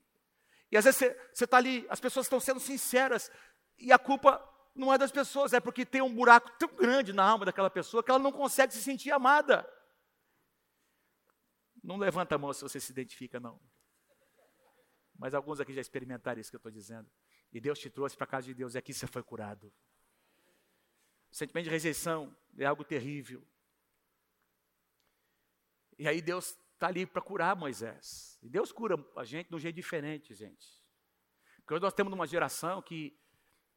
[0.71, 0.99] E às vezes
[1.33, 3.31] você está ali, as pessoas estão sendo sinceras,
[3.79, 4.39] e a culpa
[4.75, 8.03] não é das pessoas, é porque tem um buraco tão grande na alma daquela pessoa
[8.03, 9.67] que ela não consegue se sentir amada.
[11.83, 13.59] Não levanta a mão se você se identifica, não.
[15.17, 17.09] Mas alguns aqui já experimentaram isso que eu estou dizendo.
[17.51, 19.71] E Deus te trouxe para a casa de Deus e aqui você foi curado.
[21.31, 23.45] O sentimento de rejeição é algo terrível.
[25.97, 28.37] E aí Deus está ali para curar Moisés.
[28.41, 30.67] E Deus cura a gente de um jeito diferente, gente.
[31.57, 33.17] Porque hoje nós temos uma geração que,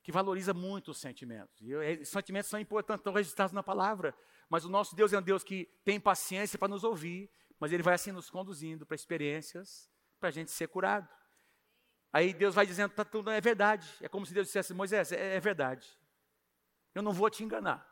[0.03, 1.61] que valoriza muito os sentimentos.
[1.61, 4.15] E os sentimentos são importantes, estão registrados na palavra.
[4.49, 7.83] Mas o nosso Deus é um Deus que tem paciência para nos ouvir, mas Ele
[7.83, 11.09] vai assim nos conduzindo para experiências para a gente ser curado.
[12.13, 13.89] Aí Deus vai dizendo, tá tudo é verdade.
[14.01, 15.89] É como se Deus dissesse, Moisés, é, é verdade.
[16.95, 17.87] Eu não vou te enganar.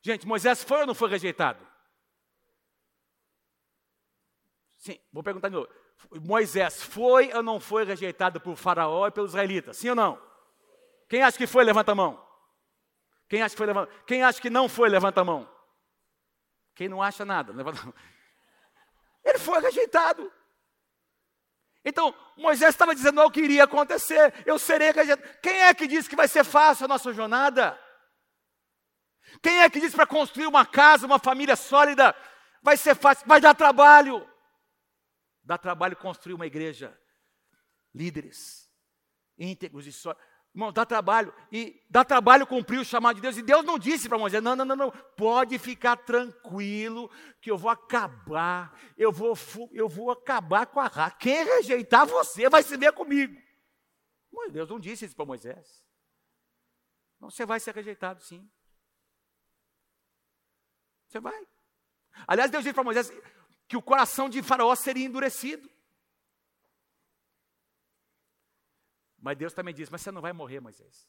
[0.00, 1.66] Gente, Moisés foi ou não foi rejeitado?
[4.76, 5.68] Sim, vou perguntar de novo.
[6.22, 9.76] Moisés foi ou não foi rejeitado por Faraó e pelos israelitas?
[9.76, 10.22] Sim ou não?
[11.08, 12.24] Quem acha que foi, levanta a mão.
[13.28, 15.50] Quem acha que foi, levanta Quem acha que não foi, levanta a mão.
[16.74, 17.94] Quem não acha nada, levanta a mão.
[19.24, 20.32] Ele foi rejeitado.
[21.88, 24.34] Então, Moisés estava dizendo o que iria acontecer.
[24.44, 24.92] Eu serei.
[25.40, 27.80] Quem é que disse que vai ser fácil a nossa jornada?
[29.40, 32.12] Quem é que disse para construir uma casa, uma família sólida,
[32.60, 33.24] vai ser fácil?
[33.28, 34.28] Vai dar trabalho.
[35.44, 36.98] Dá trabalho construir uma igreja.
[37.94, 38.68] Líderes,
[39.38, 40.26] íntegros e sólidos.
[40.56, 41.34] Irmão, dá trabalho.
[41.52, 43.36] E dá trabalho cumprir o chamado de Deus.
[43.36, 44.90] E Deus não disse para Moisés: não, não, não, não.
[44.90, 47.10] Pode ficar tranquilo
[47.42, 48.74] que eu vou acabar.
[48.96, 49.36] Eu vou,
[49.70, 51.14] eu vou acabar com a raça.
[51.18, 53.38] Quem rejeitar você vai se ver comigo.
[54.32, 55.84] Mas Deus não disse isso para Moisés.
[57.20, 58.50] Não, você vai ser rejeitado, sim.
[61.06, 61.46] Você vai.
[62.26, 63.12] Aliás, Deus disse para Moisés
[63.68, 65.70] que o coração de Faraó seria endurecido.
[69.18, 71.08] Mas Deus também diz: Mas você não vai morrer, Moisés.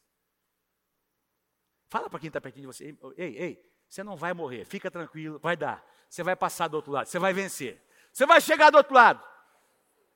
[1.90, 5.40] Fala para quem está pertinho de você: Ei, ei, você não vai morrer, fica tranquilo,
[5.40, 5.86] vai dar.
[6.10, 7.82] Você vai passar do outro lado, você vai vencer.
[8.12, 9.24] Você vai chegar do outro lado.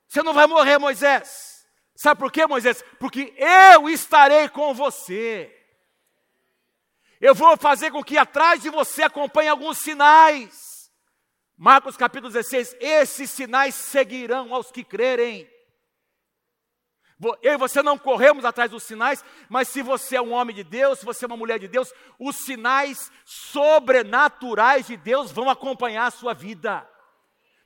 [0.08, 1.66] Você não vai morrer, Moisés.
[1.94, 2.82] Sabe por quê, Moisés?
[2.98, 5.58] Porque eu estarei com você.
[7.20, 10.90] Eu vou fazer com que atrás de você acompanhe alguns sinais.
[11.56, 15.48] Marcos capítulo 16: Esses sinais seguirão aos que crerem.
[17.42, 20.64] Eu e você não corremos atrás dos sinais, mas se você é um homem de
[20.64, 26.06] Deus, se você é uma mulher de Deus, os sinais sobrenaturais de Deus vão acompanhar
[26.06, 26.88] a sua vida.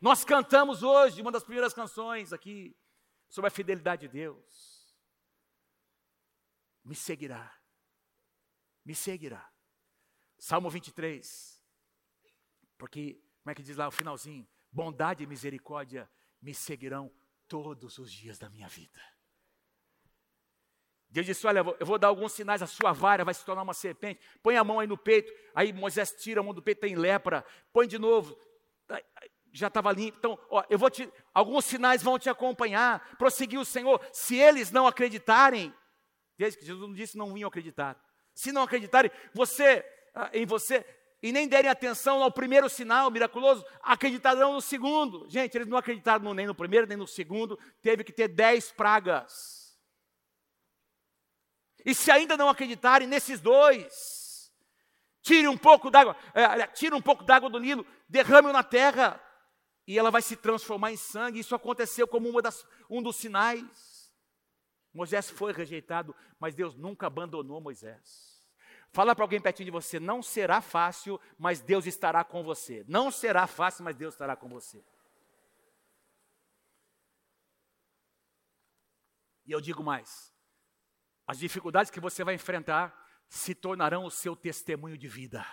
[0.01, 2.77] Nós cantamos hoje uma das primeiras canções aqui
[3.31, 4.95] sobre a fidelidade de Deus.
[6.85, 7.53] Me seguirá,
[8.85, 9.51] me seguirá.
[10.39, 11.63] Salmo 23,
[12.77, 14.47] porque, como é que diz lá o finalzinho?
[14.71, 16.11] Bondade e misericórdia
[16.43, 17.11] me seguirão
[17.49, 19.16] todos os dias da minha vida.
[21.09, 23.75] Deus disse: Olha, eu vou dar alguns sinais, a sua vara vai se tornar uma
[23.75, 24.21] serpente.
[24.43, 25.33] Põe a mão aí no peito.
[25.55, 27.45] Aí Moisés tira a mão do peito, tem lepra.
[27.73, 28.37] Põe de novo.
[29.53, 30.19] Já estava limpo.
[30.19, 31.11] Então, ó, eu vou te.
[31.33, 33.17] Alguns sinais vão te acompanhar.
[33.17, 34.01] Prosseguiu o Senhor.
[34.13, 35.73] Se eles não acreditarem,
[36.37, 37.99] desde que Jesus não disse não vinham acreditar.
[38.35, 39.83] Se não acreditarem, você,
[40.15, 40.85] ah, em você,
[41.23, 45.27] e nem derem atenção ao primeiro sinal miraculoso, acreditarão no segundo.
[45.29, 47.59] Gente, eles não acreditaram nem no primeiro, nem no segundo.
[47.81, 49.66] Teve que ter dez pragas.
[51.87, 54.53] E se ainda não acreditarem nesses dois,
[55.23, 59.23] tire um pouco d'água, é, tire um pouco d'água do Nilo, derrame-o na terra,
[59.87, 61.39] e ela vai se transformar em sangue.
[61.39, 64.13] Isso aconteceu como das, um dos sinais.
[64.93, 68.45] Moisés foi rejeitado, mas Deus nunca abandonou Moisés.
[68.91, 72.85] Fala para alguém pertinho de você, não será fácil, mas Deus estará com você.
[72.89, 74.85] Não será fácil, mas Deus estará com você.
[79.45, 80.35] E eu digo mais:
[81.27, 82.95] as dificuldades que você vai enfrentar
[83.29, 85.45] se tornarão o seu testemunho de vida.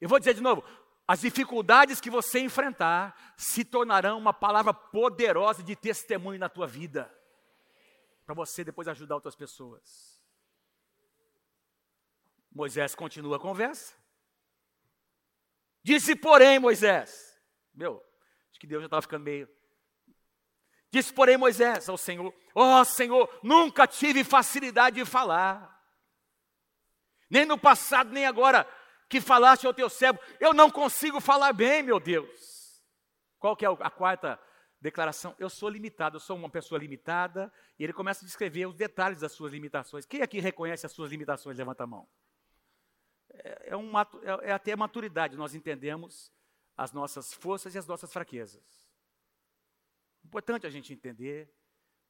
[0.00, 0.62] Eu vou dizer de novo:
[1.06, 7.12] as dificuldades que você enfrentar se tornarão uma palavra poderosa de testemunho na tua vida,
[8.26, 10.20] para você depois ajudar outras pessoas.
[12.50, 13.94] Moisés continua a conversa.
[15.82, 17.40] Disse, porém, Moisés,
[17.74, 18.04] meu,
[18.50, 19.48] acho que Deus já estava ficando meio
[20.92, 25.82] Disse, porém, Moisés ao Senhor: Ó oh, Senhor, nunca tive facilidade de falar,
[27.30, 28.68] nem no passado, nem agora
[29.08, 32.84] que falaste ao teu servo, eu não consigo falar bem, meu Deus.
[33.38, 34.38] Qual que é a quarta
[34.82, 35.34] declaração?
[35.38, 39.20] Eu sou limitado, eu sou uma pessoa limitada, e ele começa a descrever os detalhes
[39.20, 40.04] das suas limitações.
[40.04, 41.56] Quem aqui reconhece as suas limitações?
[41.56, 42.06] Levanta a mão.
[43.32, 44.06] É, é, um, é,
[44.42, 46.30] é até maturidade, nós entendemos
[46.76, 48.81] as nossas forças e as nossas fraquezas.
[50.32, 51.54] Importante a gente entender,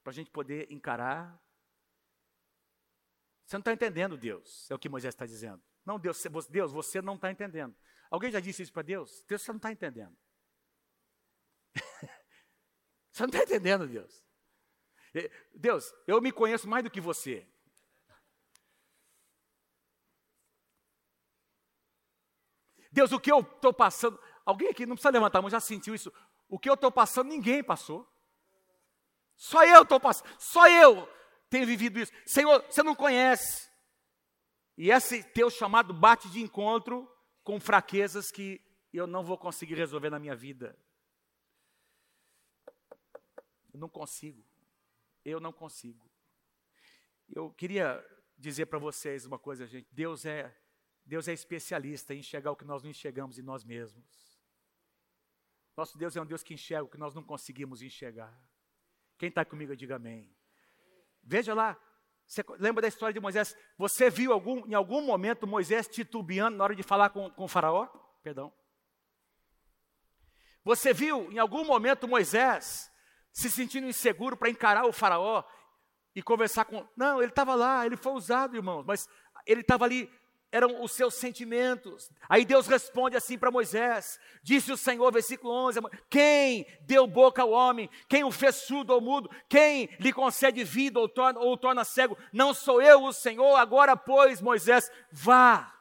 [0.05, 1.37] para a gente poder encarar.
[3.45, 5.61] Você não está entendendo Deus, é o que Moisés está dizendo.
[5.85, 7.75] Não, Deus, Deus, você não está entendendo.
[8.09, 9.25] Alguém já disse isso para Deus?
[9.27, 10.17] Deus, você não está entendendo.
[13.11, 14.25] Você não está entendendo, Deus.
[15.53, 17.47] Deus, eu me conheço mais do que você.
[22.91, 24.19] Deus, o que eu estou passando.
[24.47, 26.11] Alguém aqui não precisa levantar a mão, já sentiu isso?
[26.49, 28.12] O que eu estou passando, ninguém passou.
[29.43, 31.05] Só eu estou passando, só eu
[31.51, 32.13] tenho vivido isso.
[32.25, 33.69] Senhor, você não conhece.
[34.79, 37.11] E esse teu chamado bate de encontro
[37.43, 40.79] com fraquezas que eu não vou conseguir resolver na minha vida.
[43.75, 44.47] Eu não consigo.
[45.25, 46.09] Eu não consigo.
[47.29, 48.01] Eu queria
[48.39, 49.89] dizer para vocês uma coisa, gente.
[49.91, 50.57] Deus é
[51.05, 54.41] Deus é especialista em enxergar o que nós não enxergamos em nós mesmos.
[55.77, 58.52] Nosso Deus é um Deus que enxerga o que nós não conseguimos enxergar.
[59.23, 60.29] Quem está comigo, diga amém.
[61.23, 61.79] Veja lá,
[62.27, 63.57] você lembra da história de Moisés?
[63.79, 67.49] Você viu algum, em algum momento Moisés titubeando na hora de falar com, com o
[67.49, 67.87] faraó?
[68.21, 68.53] Perdão.
[70.65, 72.91] Você viu em algum momento Moisés
[73.31, 75.45] se sentindo inseguro para encarar o faraó
[76.17, 76.85] e conversar com.
[76.97, 79.09] Não, ele estava lá, ele foi usado, irmãos, mas
[79.47, 80.13] ele estava ali
[80.53, 82.11] eram os seus sentimentos.
[82.29, 87.51] Aí Deus responde assim para Moisés: Disse o Senhor, versículo 11: Quem deu boca ao
[87.51, 87.89] homem?
[88.07, 89.31] Quem o fez surdo ou mudo?
[89.49, 92.19] Quem lhe concede vida ou torna, ou torna cego?
[92.33, 93.57] Não sou eu o Senhor?
[93.57, 95.75] Agora, pois, Moisés, vá,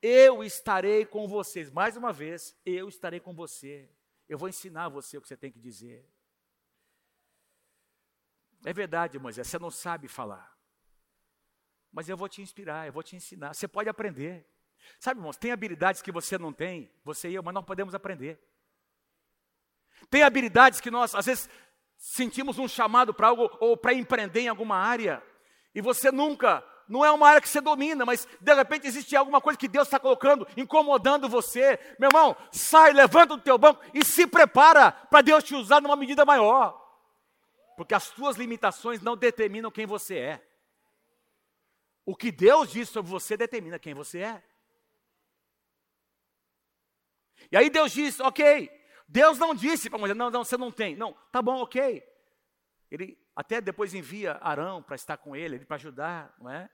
[0.00, 1.70] eu estarei com vocês.
[1.70, 3.90] Mais uma vez, eu estarei com você.
[4.26, 6.08] Eu vou ensinar você o que você tem que dizer.
[8.64, 10.53] É verdade, Moisés, você não sabe falar
[11.94, 13.54] mas eu vou te inspirar, eu vou te ensinar.
[13.54, 14.44] Você pode aprender.
[14.98, 18.38] Sabe, irmãos, tem habilidades que você não tem, você e eu, mas nós podemos aprender.
[20.10, 21.48] Tem habilidades que nós, às vezes,
[21.96, 25.22] sentimos um chamado para algo ou para empreender em alguma área,
[25.72, 29.40] e você nunca, não é uma área que você domina, mas de repente existe alguma
[29.40, 31.78] coisa que Deus está colocando, incomodando você.
[31.98, 35.96] Meu irmão, sai, levanta do teu banco e se prepara para Deus te usar numa
[35.96, 36.80] medida maior.
[37.76, 40.53] Porque as tuas limitações não determinam quem você é.
[42.04, 44.42] O que Deus diz sobre você determina quem você é.
[47.50, 48.70] E aí Deus diz, ok.
[49.08, 50.96] Deus não disse para Moisés, não, não, você não tem.
[50.96, 52.02] Não, tá bom, ok.
[52.90, 56.70] Ele até depois envia Arão para estar com ele, para ajudar, não é?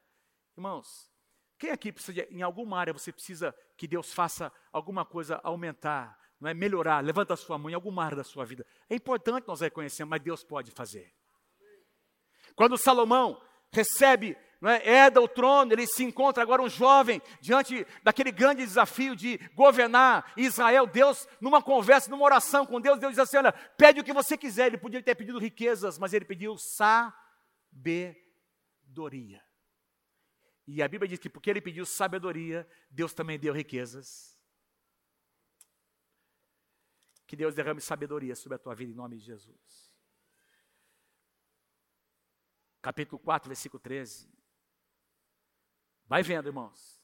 [0.57, 1.11] Irmãos,
[1.59, 6.19] quem aqui precisa, de, em alguma área você precisa que Deus faça alguma coisa aumentar,
[6.41, 6.55] não é?
[6.55, 8.67] Melhorar, levanta a sua mão em alguma área da sua vida.
[8.89, 11.15] É importante nós reconhecermos, mas Deus pode fazer.
[12.55, 13.41] Quando Salomão
[13.73, 19.17] recebe é, herda o trono, ele se encontra agora um jovem diante daquele grande desafio
[19.17, 20.87] de governar Israel.
[20.87, 24.37] Deus, numa conversa, numa oração com Deus, Deus diz assim: Olha, pede o que você
[24.37, 24.67] quiser.
[24.67, 27.15] Ele podia ter pedido riquezas, mas ele pediu sabedoria.
[30.67, 34.39] E a Bíblia diz que porque ele pediu sabedoria, Deus também deu riquezas.
[37.27, 39.91] Que Deus derrame sabedoria sobre a tua vida em nome de Jesus.
[42.83, 44.40] Capítulo 4, versículo 13.
[46.11, 47.01] Vai vendo, irmãos.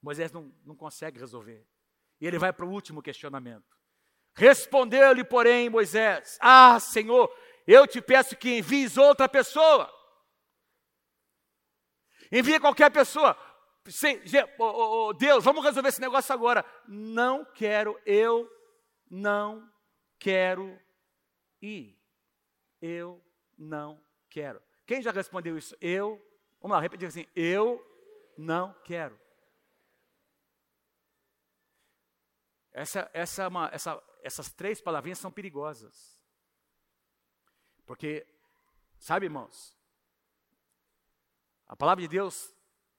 [0.00, 1.68] Moisés não, não consegue resolver.
[2.18, 3.76] E ele vai para o último questionamento.
[4.34, 7.30] Respondeu-lhe, porém, Moisés: Ah, Senhor,
[7.66, 9.92] eu te peço que envies outra pessoa.
[12.32, 13.36] Envia qualquer pessoa.
[15.18, 16.64] Deus, vamos resolver esse negócio agora.
[16.88, 18.50] Não quero, eu
[19.10, 19.70] não
[20.18, 20.80] quero
[21.60, 22.00] ir.
[22.80, 23.22] Eu
[23.58, 24.62] não quero.
[24.86, 25.76] Quem já respondeu isso?
[25.82, 26.18] Eu.
[26.62, 27.26] Vamos lá, repetir assim.
[27.36, 27.89] Eu
[28.40, 29.20] não quero.
[32.72, 36.18] Essa, essa, é uma, essa, essas três palavrinhas são perigosas.
[37.84, 38.26] Porque,
[38.98, 39.76] sabe, irmãos,
[41.66, 42.54] a palavra de Deus,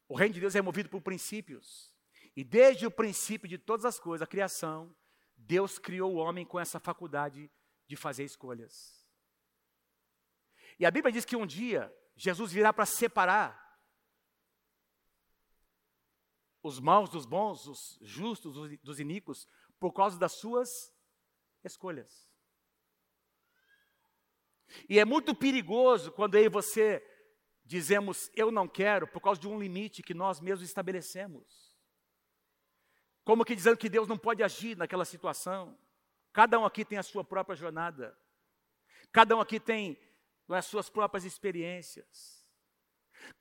[0.07, 1.91] o reino de Deus é movido por princípios.
[2.35, 4.95] E desde o princípio de todas as coisas, a criação,
[5.35, 7.49] Deus criou o homem com essa faculdade
[7.87, 9.05] de fazer escolhas.
[10.77, 13.60] E a Bíblia diz que um dia Jesus virá para separar
[16.63, 19.47] os maus dos bons, os justos dos iníquos,
[19.79, 20.93] por causa das suas
[21.63, 22.29] escolhas.
[24.87, 27.05] E é muito perigoso quando aí você
[27.65, 31.71] dizemos eu não quero por causa de um limite que nós mesmos estabelecemos.
[33.23, 35.77] Como que dizendo que Deus não pode agir naquela situação.
[36.33, 38.17] Cada um aqui tem a sua própria jornada.
[39.11, 39.97] Cada um aqui tem
[40.49, 42.45] é, as suas próprias experiências.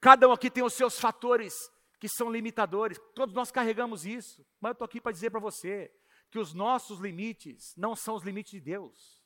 [0.00, 2.98] Cada um aqui tem os seus fatores que são limitadores.
[3.14, 4.44] Todos nós carregamos isso.
[4.58, 5.92] Mas eu estou aqui para dizer para você
[6.30, 9.20] que os nossos limites não são os limites de Deus.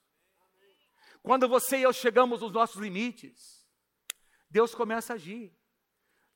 [1.22, 3.64] Quando você e eu chegamos nos nossos limites,
[4.50, 5.56] Deus começa a agir.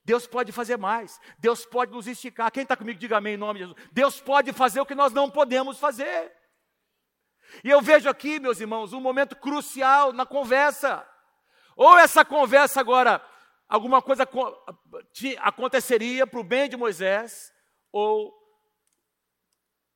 [0.05, 1.21] Deus pode fazer mais.
[1.39, 2.51] Deus pode nos esticar.
[2.53, 3.89] Quem está comigo, diga amém em nome de Jesus.
[3.93, 6.33] Deus pode fazer o que nós não podemos fazer.
[7.65, 11.07] E eu vejo aqui, meus irmãos, um momento crucial na conversa.
[11.77, 13.23] Ou essa conversa agora,
[13.69, 14.27] alguma coisa
[15.41, 17.53] aconteceria para o bem de Moisés,
[17.93, 18.35] ou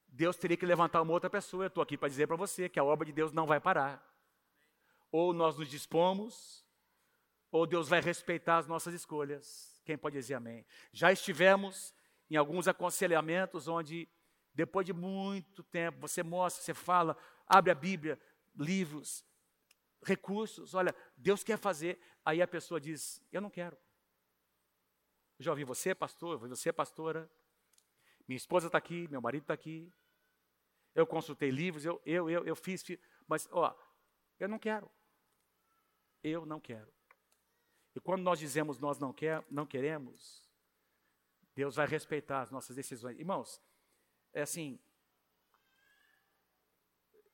[0.06, 1.64] Deus teria que levantar uma outra pessoa.
[1.64, 4.06] Eu estou aqui para dizer para você que a obra de Deus não vai parar.
[5.10, 6.64] Ou nós nos dispomos,
[7.50, 9.80] ou Deus vai respeitar as nossas escolhas.
[9.84, 10.64] Quem pode dizer amém?
[10.92, 11.94] Já estivemos
[12.30, 14.08] em alguns aconselhamentos onde,
[14.54, 17.16] depois de muito tempo, você mostra, você fala,
[17.46, 18.20] abre a Bíblia,
[18.54, 19.24] livros,
[20.02, 22.00] recursos, olha, Deus quer fazer.
[22.24, 23.76] Aí a pessoa diz: Eu não quero.
[25.38, 27.30] Já ouvi você, pastor, ouvi você, pastora.
[28.28, 29.92] Minha esposa está aqui, meu marido está aqui.
[30.94, 33.76] Eu consultei livros, eu, eu, eu, eu fiz, fiz, mas, ó,
[34.38, 34.90] eu não quero.
[36.22, 36.92] Eu não quero.
[37.94, 40.48] E quando nós dizemos nós não, quer, não queremos,
[41.54, 43.18] Deus vai respeitar as nossas decisões.
[43.18, 43.60] Irmãos,
[44.32, 44.78] é assim,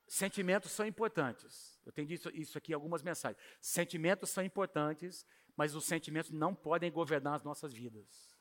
[0.08, 1.78] sentimentos são importantes.
[1.84, 3.40] Eu tenho dito isso aqui em algumas mensagens.
[3.60, 8.36] Sentimentos são importantes, mas os sentimentos não podem governar as nossas vidas.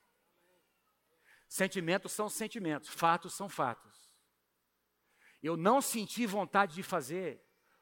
[1.48, 4.16] Sentimentos são sentimentos, fatos são fatos.
[5.42, 7.42] Eu não senti vontade de fazer,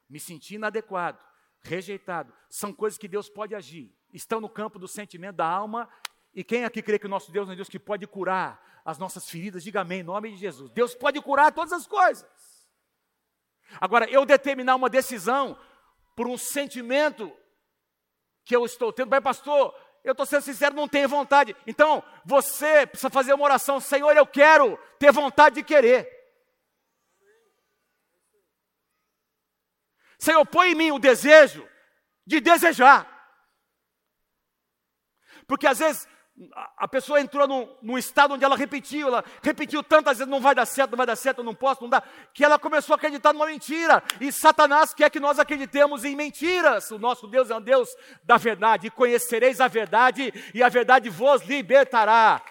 [0.10, 1.20] me senti inadequado,
[1.62, 2.34] rejeitado.
[2.50, 3.96] São coisas que Deus pode agir.
[4.14, 5.90] Estão no campo do sentimento da alma.
[6.34, 8.98] E quem aqui crê que o nosso Deus é um Deus que pode curar as
[8.98, 9.64] nossas feridas?
[9.64, 10.70] Diga amém, em nome de Jesus.
[10.72, 12.55] Deus pode curar todas as coisas.
[13.80, 15.60] Agora, eu determinar uma decisão
[16.16, 17.36] por um sentimento
[18.44, 21.56] que eu estou tendo, mas pastor, eu estou sendo sincero, não tenho vontade.
[21.66, 26.08] Então, você precisa fazer uma oração, Senhor, eu quero ter vontade de querer.
[30.20, 31.68] Senhor, põe em mim o desejo
[32.26, 33.12] de desejar.
[35.48, 36.08] Porque às vezes
[36.76, 40.54] a pessoa entrou num, num, estado onde ela repetiu, ela repetiu tantas vezes, não vai
[40.54, 43.32] dar certo, não vai dar certo, não posso, não dá, que ela começou a acreditar
[43.32, 44.04] numa mentira.
[44.20, 46.92] E Satanás quer que nós acreditemos em mentiras.
[46.92, 47.90] O nosso Deus é um Deus
[48.24, 48.88] da verdade.
[48.88, 52.42] E conhecereis a verdade, e a verdade vos libertará.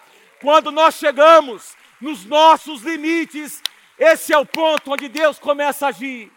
[0.41, 3.61] Quando nós chegamos nos nossos limites,
[3.99, 6.31] esse é o ponto onde Deus começa a agir.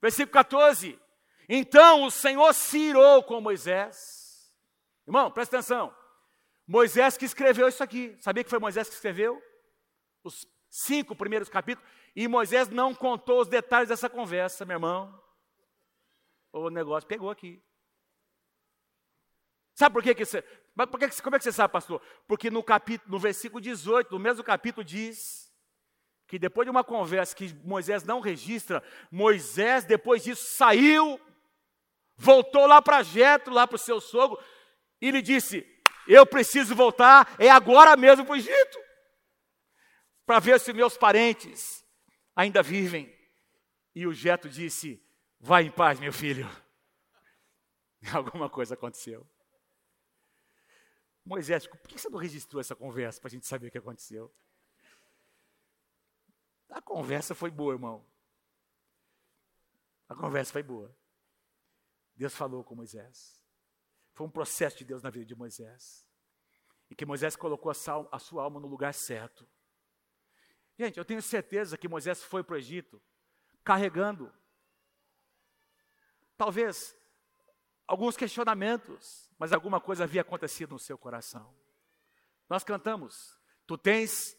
[0.00, 1.03] Versículo 14.
[1.48, 4.52] Então o Senhor se irou com Moisés.
[5.06, 5.94] Irmão, presta atenção.
[6.66, 8.16] Moisés que escreveu isso aqui.
[8.20, 9.42] Sabia que foi Moisés que escreveu?
[10.22, 11.88] Os cinco primeiros capítulos.
[12.16, 15.22] E Moisés não contou os detalhes dessa conversa, meu irmão.
[16.52, 17.62] O negócio pegou aqui.
[19.74, 20.42] Sabe por que, que você.
[20.42, 22.00] Por que, como é que você sabe, pastor?
[22.26, 25.52] Porque no capítulo, no versículo 18, no mesmo capítulo, diz
[26.26, 31.20] que depois de uma conversa que Moisés não registra, Moisés, depois disso, saiu,
[32.16, 34.42] voltou lá para Jetro, lá para o seu sogro,
[35.00, 35.66] e lhe disse:
[36.06, 38.78] Eu preciso voltar, é agora mesmo para o Egito,
[40.26, 41.84] para ver se meus parentes
[42.34, 43.12] ainda vivem.
[43.94, 45.02] E o Jetro disse:
[45.38, 46.48] Vai em paz, meu filho.
[48.12, 49.26] Alguma coisa aconteceu.
[51.24, 54.34] Moisés, por que você não registrou essa conversa para a gente saber o que aconteceu?
[56.68, 58.04] A conversa foi boa, irmão.
[60.08, 60.94] A conversa foi boa.
[62.14, 63.42] Deus falou com Moisés.
[64.12, 66.06] Foi um processo de Deus na vida de Moisés.
[66.90, 69.48] E que Moisés colocou a, sal, a sua alma no lugar certo.
[70.78, 73.02] Gente, eu tenho certeza que Moisés foi para o Egito
[73.62, 74.32] carregando,
[76.36, 76.94] talvez,
[77.86, 81.56] alguns questionamentos, mas alguma coisa havia acontecido no seu coração.
[82.48, 84.36] Nós cantamos, tu tens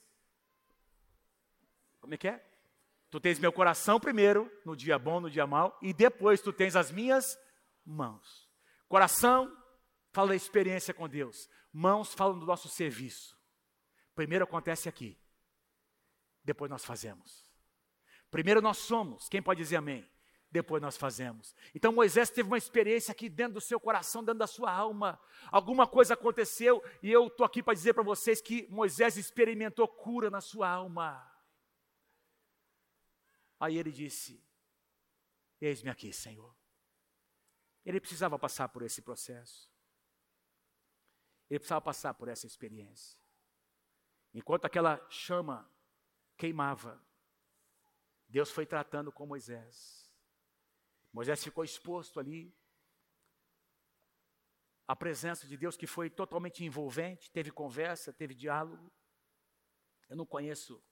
[2.05, 2.39] como é que é?
[3.09, 6.75] Tu tens meu coração primeiro, no dia bom, no dia mau, e depois tu tens
[6.75, 7.35] as minhas
[7.85, 8.49] mãos.
[8.87, 9.55] Coração
[10.11, 13.37] fala da experiência com Deus, mãos falam do nosso serviço.
[14.15, 15.19] Primeiro acontece aqui,
[16.43, 17.45] depois nós fazemos.
[18.31, 20.09] Primeiro nós somos, quem pode dizer amém?
[20.51, 21.53] Depois nós fazemos.
[21.73, 25.19] Então Moisés teve uma experiência aqui dentro do seu coração, dentro da sua alma.
[25.51, 30.29] Alguma coisa aconteceu e eu estou aqui para dizer para vocês que Moisés experimentou cura
[30.29, 31.29] na sua alma.
[33.59, 34.41] Aí ele disse:
[35.59, 36.55] Eis-me aqui, Senhor.
[37.85, 39.69] Ele precisava passar por esse processo.
[41.49, 43.19] Ele precisava passar por essa experiência.
[44.33, 45.69] Enquanto aquela chama
[46.35, 47.01] queimava,
[48.27, 50.11] Deus foi tratando com Moisés.
[51.13, 52.53] Moisés ficou exposto ali
[54.87, 58.91] à presença de Deus que foi totalmente envolvente, teve conversa, teve diálogo.
[60.09, 60.83] Eu não conheço,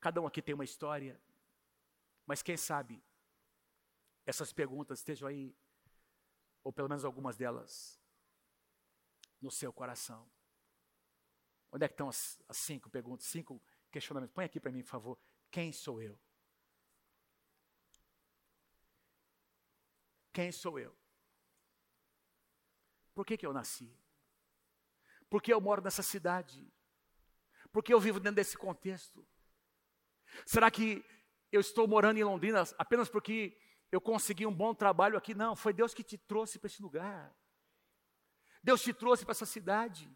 [0.00, 1.20] cada um aqui tem uma história,
[2.24, 3.02] mas quem sabe
[4.24, 5.54] essas perguntas estejam aí,
[6.62, 8.00] ou pelo menos algumas delas,
[9.40, 10.28] no seu coração.
[11.70, 14.34] Onde é que estão as, as cinco perguntas, cinco questionamentos?
[14.34, 15.18] Põe aqui para mim, por favor.
[15.50, 16.18] Quem sou eu?
[20.32, 20.96] Quem sou eu?
[23.14, 23.92] Por que, que eu nasci?
[25.28, 26.72] Por que eu moro nessa cidade?
[27.72, 29.26] Por que eu vivo dentro desse contexto?
[30.46, 31.04] Será que
[31.50, 33.58] eu estou morando em Londrina apenas porque
[33.90, 35.34] eu consegui um bom trabalho aqui?
[35.34, 37.34] Não, foi Deus que te trouxe para esse lugar.
[38.62, 40.10] Deus te trouxe para essa cidade.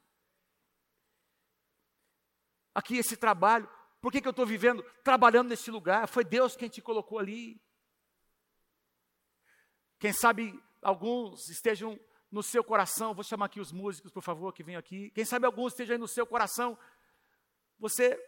[2.75, 3.69] Aqui esse trabalho,
[4.01, 6.09] por que, que eu estou vivendo, trabalhando nesse lugar?
[6.09, 7.61] Foi Deus quem te colocou ali.
[9.99, 11.99] Quem sabe alguns estejam
[12.31, 15.11] no seu coração, vou chamar aqui os músicos, por favor, que venham aqui.
[15.11, 16.79] Quem sabe alguns estejam aí no seu coração.
[17.79, 18.19] Você,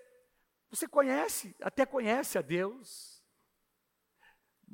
[0.70, 3.13] você conhece, até conhece a Deus,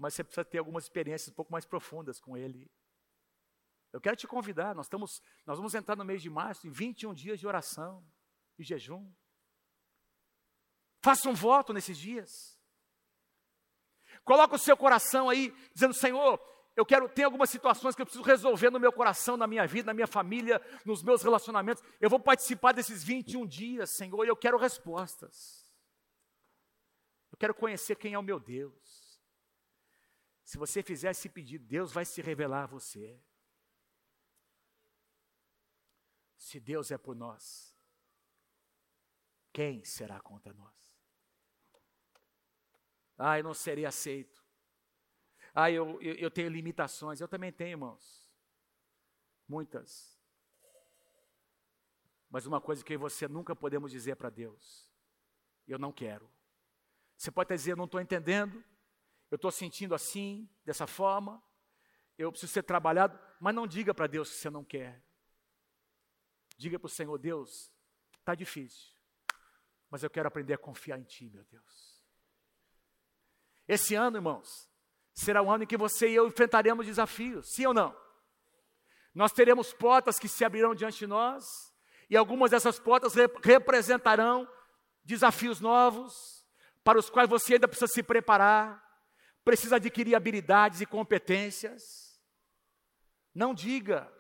[0.01, 2.71] mas você precisa ter algumas experiências um pouco mais profundas com Ele.
[3.93, 7.13] Eu quero te convidar, nós, estamos, nós vamos entrar no mês de março em 21
[7.13, 8.03] dias de oração
[8.59, 9.13] e jejum.
[11.03, 12.59] Faça um voto nesses dias.
[14.25, 16.41] Coloca o seu coração aí, dizendo: Senhor,
[16.77, 19.87] eu quero ter algumas situações que eu preciso resolver no meu coração, na minha vida,
[19.87, 21.83] na minha família, nos meus relacionamentos.
[22.01, 25.71] Eu vou participar desses 21 dias, Senhor, e eu quero respostas.
[27.33, 29.00] Eu quero conhecer quem é o meu Deus.
[30.51, 33.23] Se você fizer esse pedido, Deus vai se revelar a você.
[36.37, 37.73] Se Deus é por nós,
[39.53, 40.75] quem será contra nós?
[43.17, 44.45] Ah, eu não serei aceito.
[45.55, 47.21] Ah, eu, eu, eu tenho limitações.
[47.21, 48.35] Eu também tenho, irmãos.
[49.47, 50.21] Muitas.
[52.29, 54.91] Mas uma coisa que você nunca podemos dizer para Deus:
[55.69, 56.29] eu não quero.
[57.17, 58.65] Você pode dizer, eu não estou entendendo,
[59.31, 61.43] eu estou sentindo assim, dessa forma,
[62.19, 65.03] eu preciso ser trabalhado, mas não diga para Deus que você não quer.
[66.59, 67.73] Diga para o Senhor, Deus,
[68.19, 68.93] está difícil,
[69.89, 72.05] mas eu quero aprender a confiar em Ti, meu Deus.
[73.67, 74.69] Esse ano, irmãos,
[75.15, 77.97] será um ano em que você e eu enfrentaremos desafios, sim ou não?
[79.15, 81.45] Nós teremos portas que se abrirão diante de nós,
[82.11, 84.47] e algumas dessas portas rep representarão
[85.05, 86.45] desafios novos,
[86.83, 88.90] para os quais você ainda precisa se preparar,
[89.45, 92.21] precisa adquirir habilidades e competências.
[93.35, 94.11] Não diga,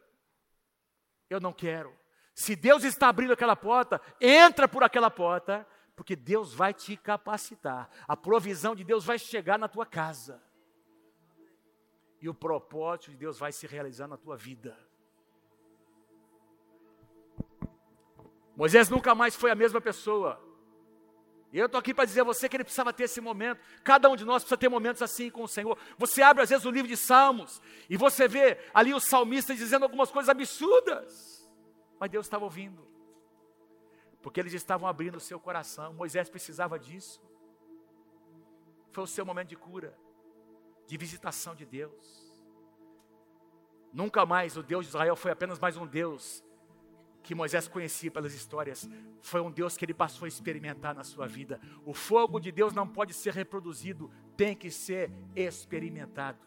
[1.29, 1.97] eu não quero.
[2.35, 7.91] Se Deus está abrindo aquela porta, entra por aquela porta, porque Deus vai te capacitar.
[8.09, 10.43] A provisão de Deus vai chegar na tua casa.
[12.21, 14.79] E o propósito de Deus vai se realizar na tua vida.
[18.57, 20.50] Moisés nunca mais foi a mesma pessoa.
[21.53, 23.61] E eu estou aqui para dizer a você que ele precisava ter esse momento.
[23.83, 25.77] Cada um de nós precisa ter momentos assim com o Senhor.
[25.99, 29.83] Você abre às vezes o livro de Salmos e você vê ali os salmistas dizendo
[29.83, 31.51] algumas coisas absurdas.
[31.99, 32.87] Mas Deus estava ouvindo.
[34.23, 35.93] Porque eles estavam abrindo o seu coração.
[35.93, 37.21] Moisés precisava disso.
[38.93, 39.97] Foi o seu momento de cura
[40.87, 42.29] de visitação de Deus.
[43.93, 46.45] Nunca mais o Deus de Israel foi apenas mais um Deus
[47.23, 48.89] que Moisés conhecia pelas histórias,
[49.21, 51.61] foi um Deus que ele passou a experimentar na sua vida.
[51.85, 56.39] O fogo de Deus não pode ser reproduzido, tem que ser experimentado.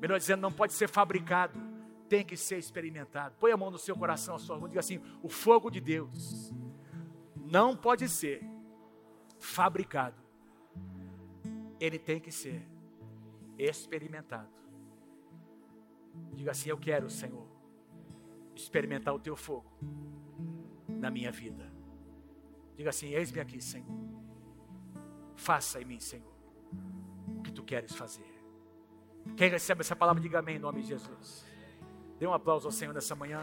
[0.00, 1.60] Melhor dizendo, não pode ser fabricado,
[2.08, 3.36] tem que ser experimentado.
[3.38, 6.52] Põe a mão no seu coração, a sua mão, diga assim: o fogo de Deus
[7.36, 8.42] não pode ser
[9.38, 10.20] fabricado,
[11.78, 12.66] ele tem que ser
[13.58, 14.50] experimentado.
[16.34, 17.46] Diga assim: Eu quero, Senhor,
[18.54, 19.70] experimentar o teu fogo
[20.88, 21.72] na minha vida.
[22.76, 23.86] Diga assim: Eis-me aqui, Senhor.
[25.36, 26.32] Faça em mim, Senhor,
[27.38, 28.26] o que tu queres fazer.
[29.36, 31.44] Quem recebe essa palavra, diga amém em nome de Jesus.
[32.18, 33.40] Dê um aplauso ao Senhor nessa manhã.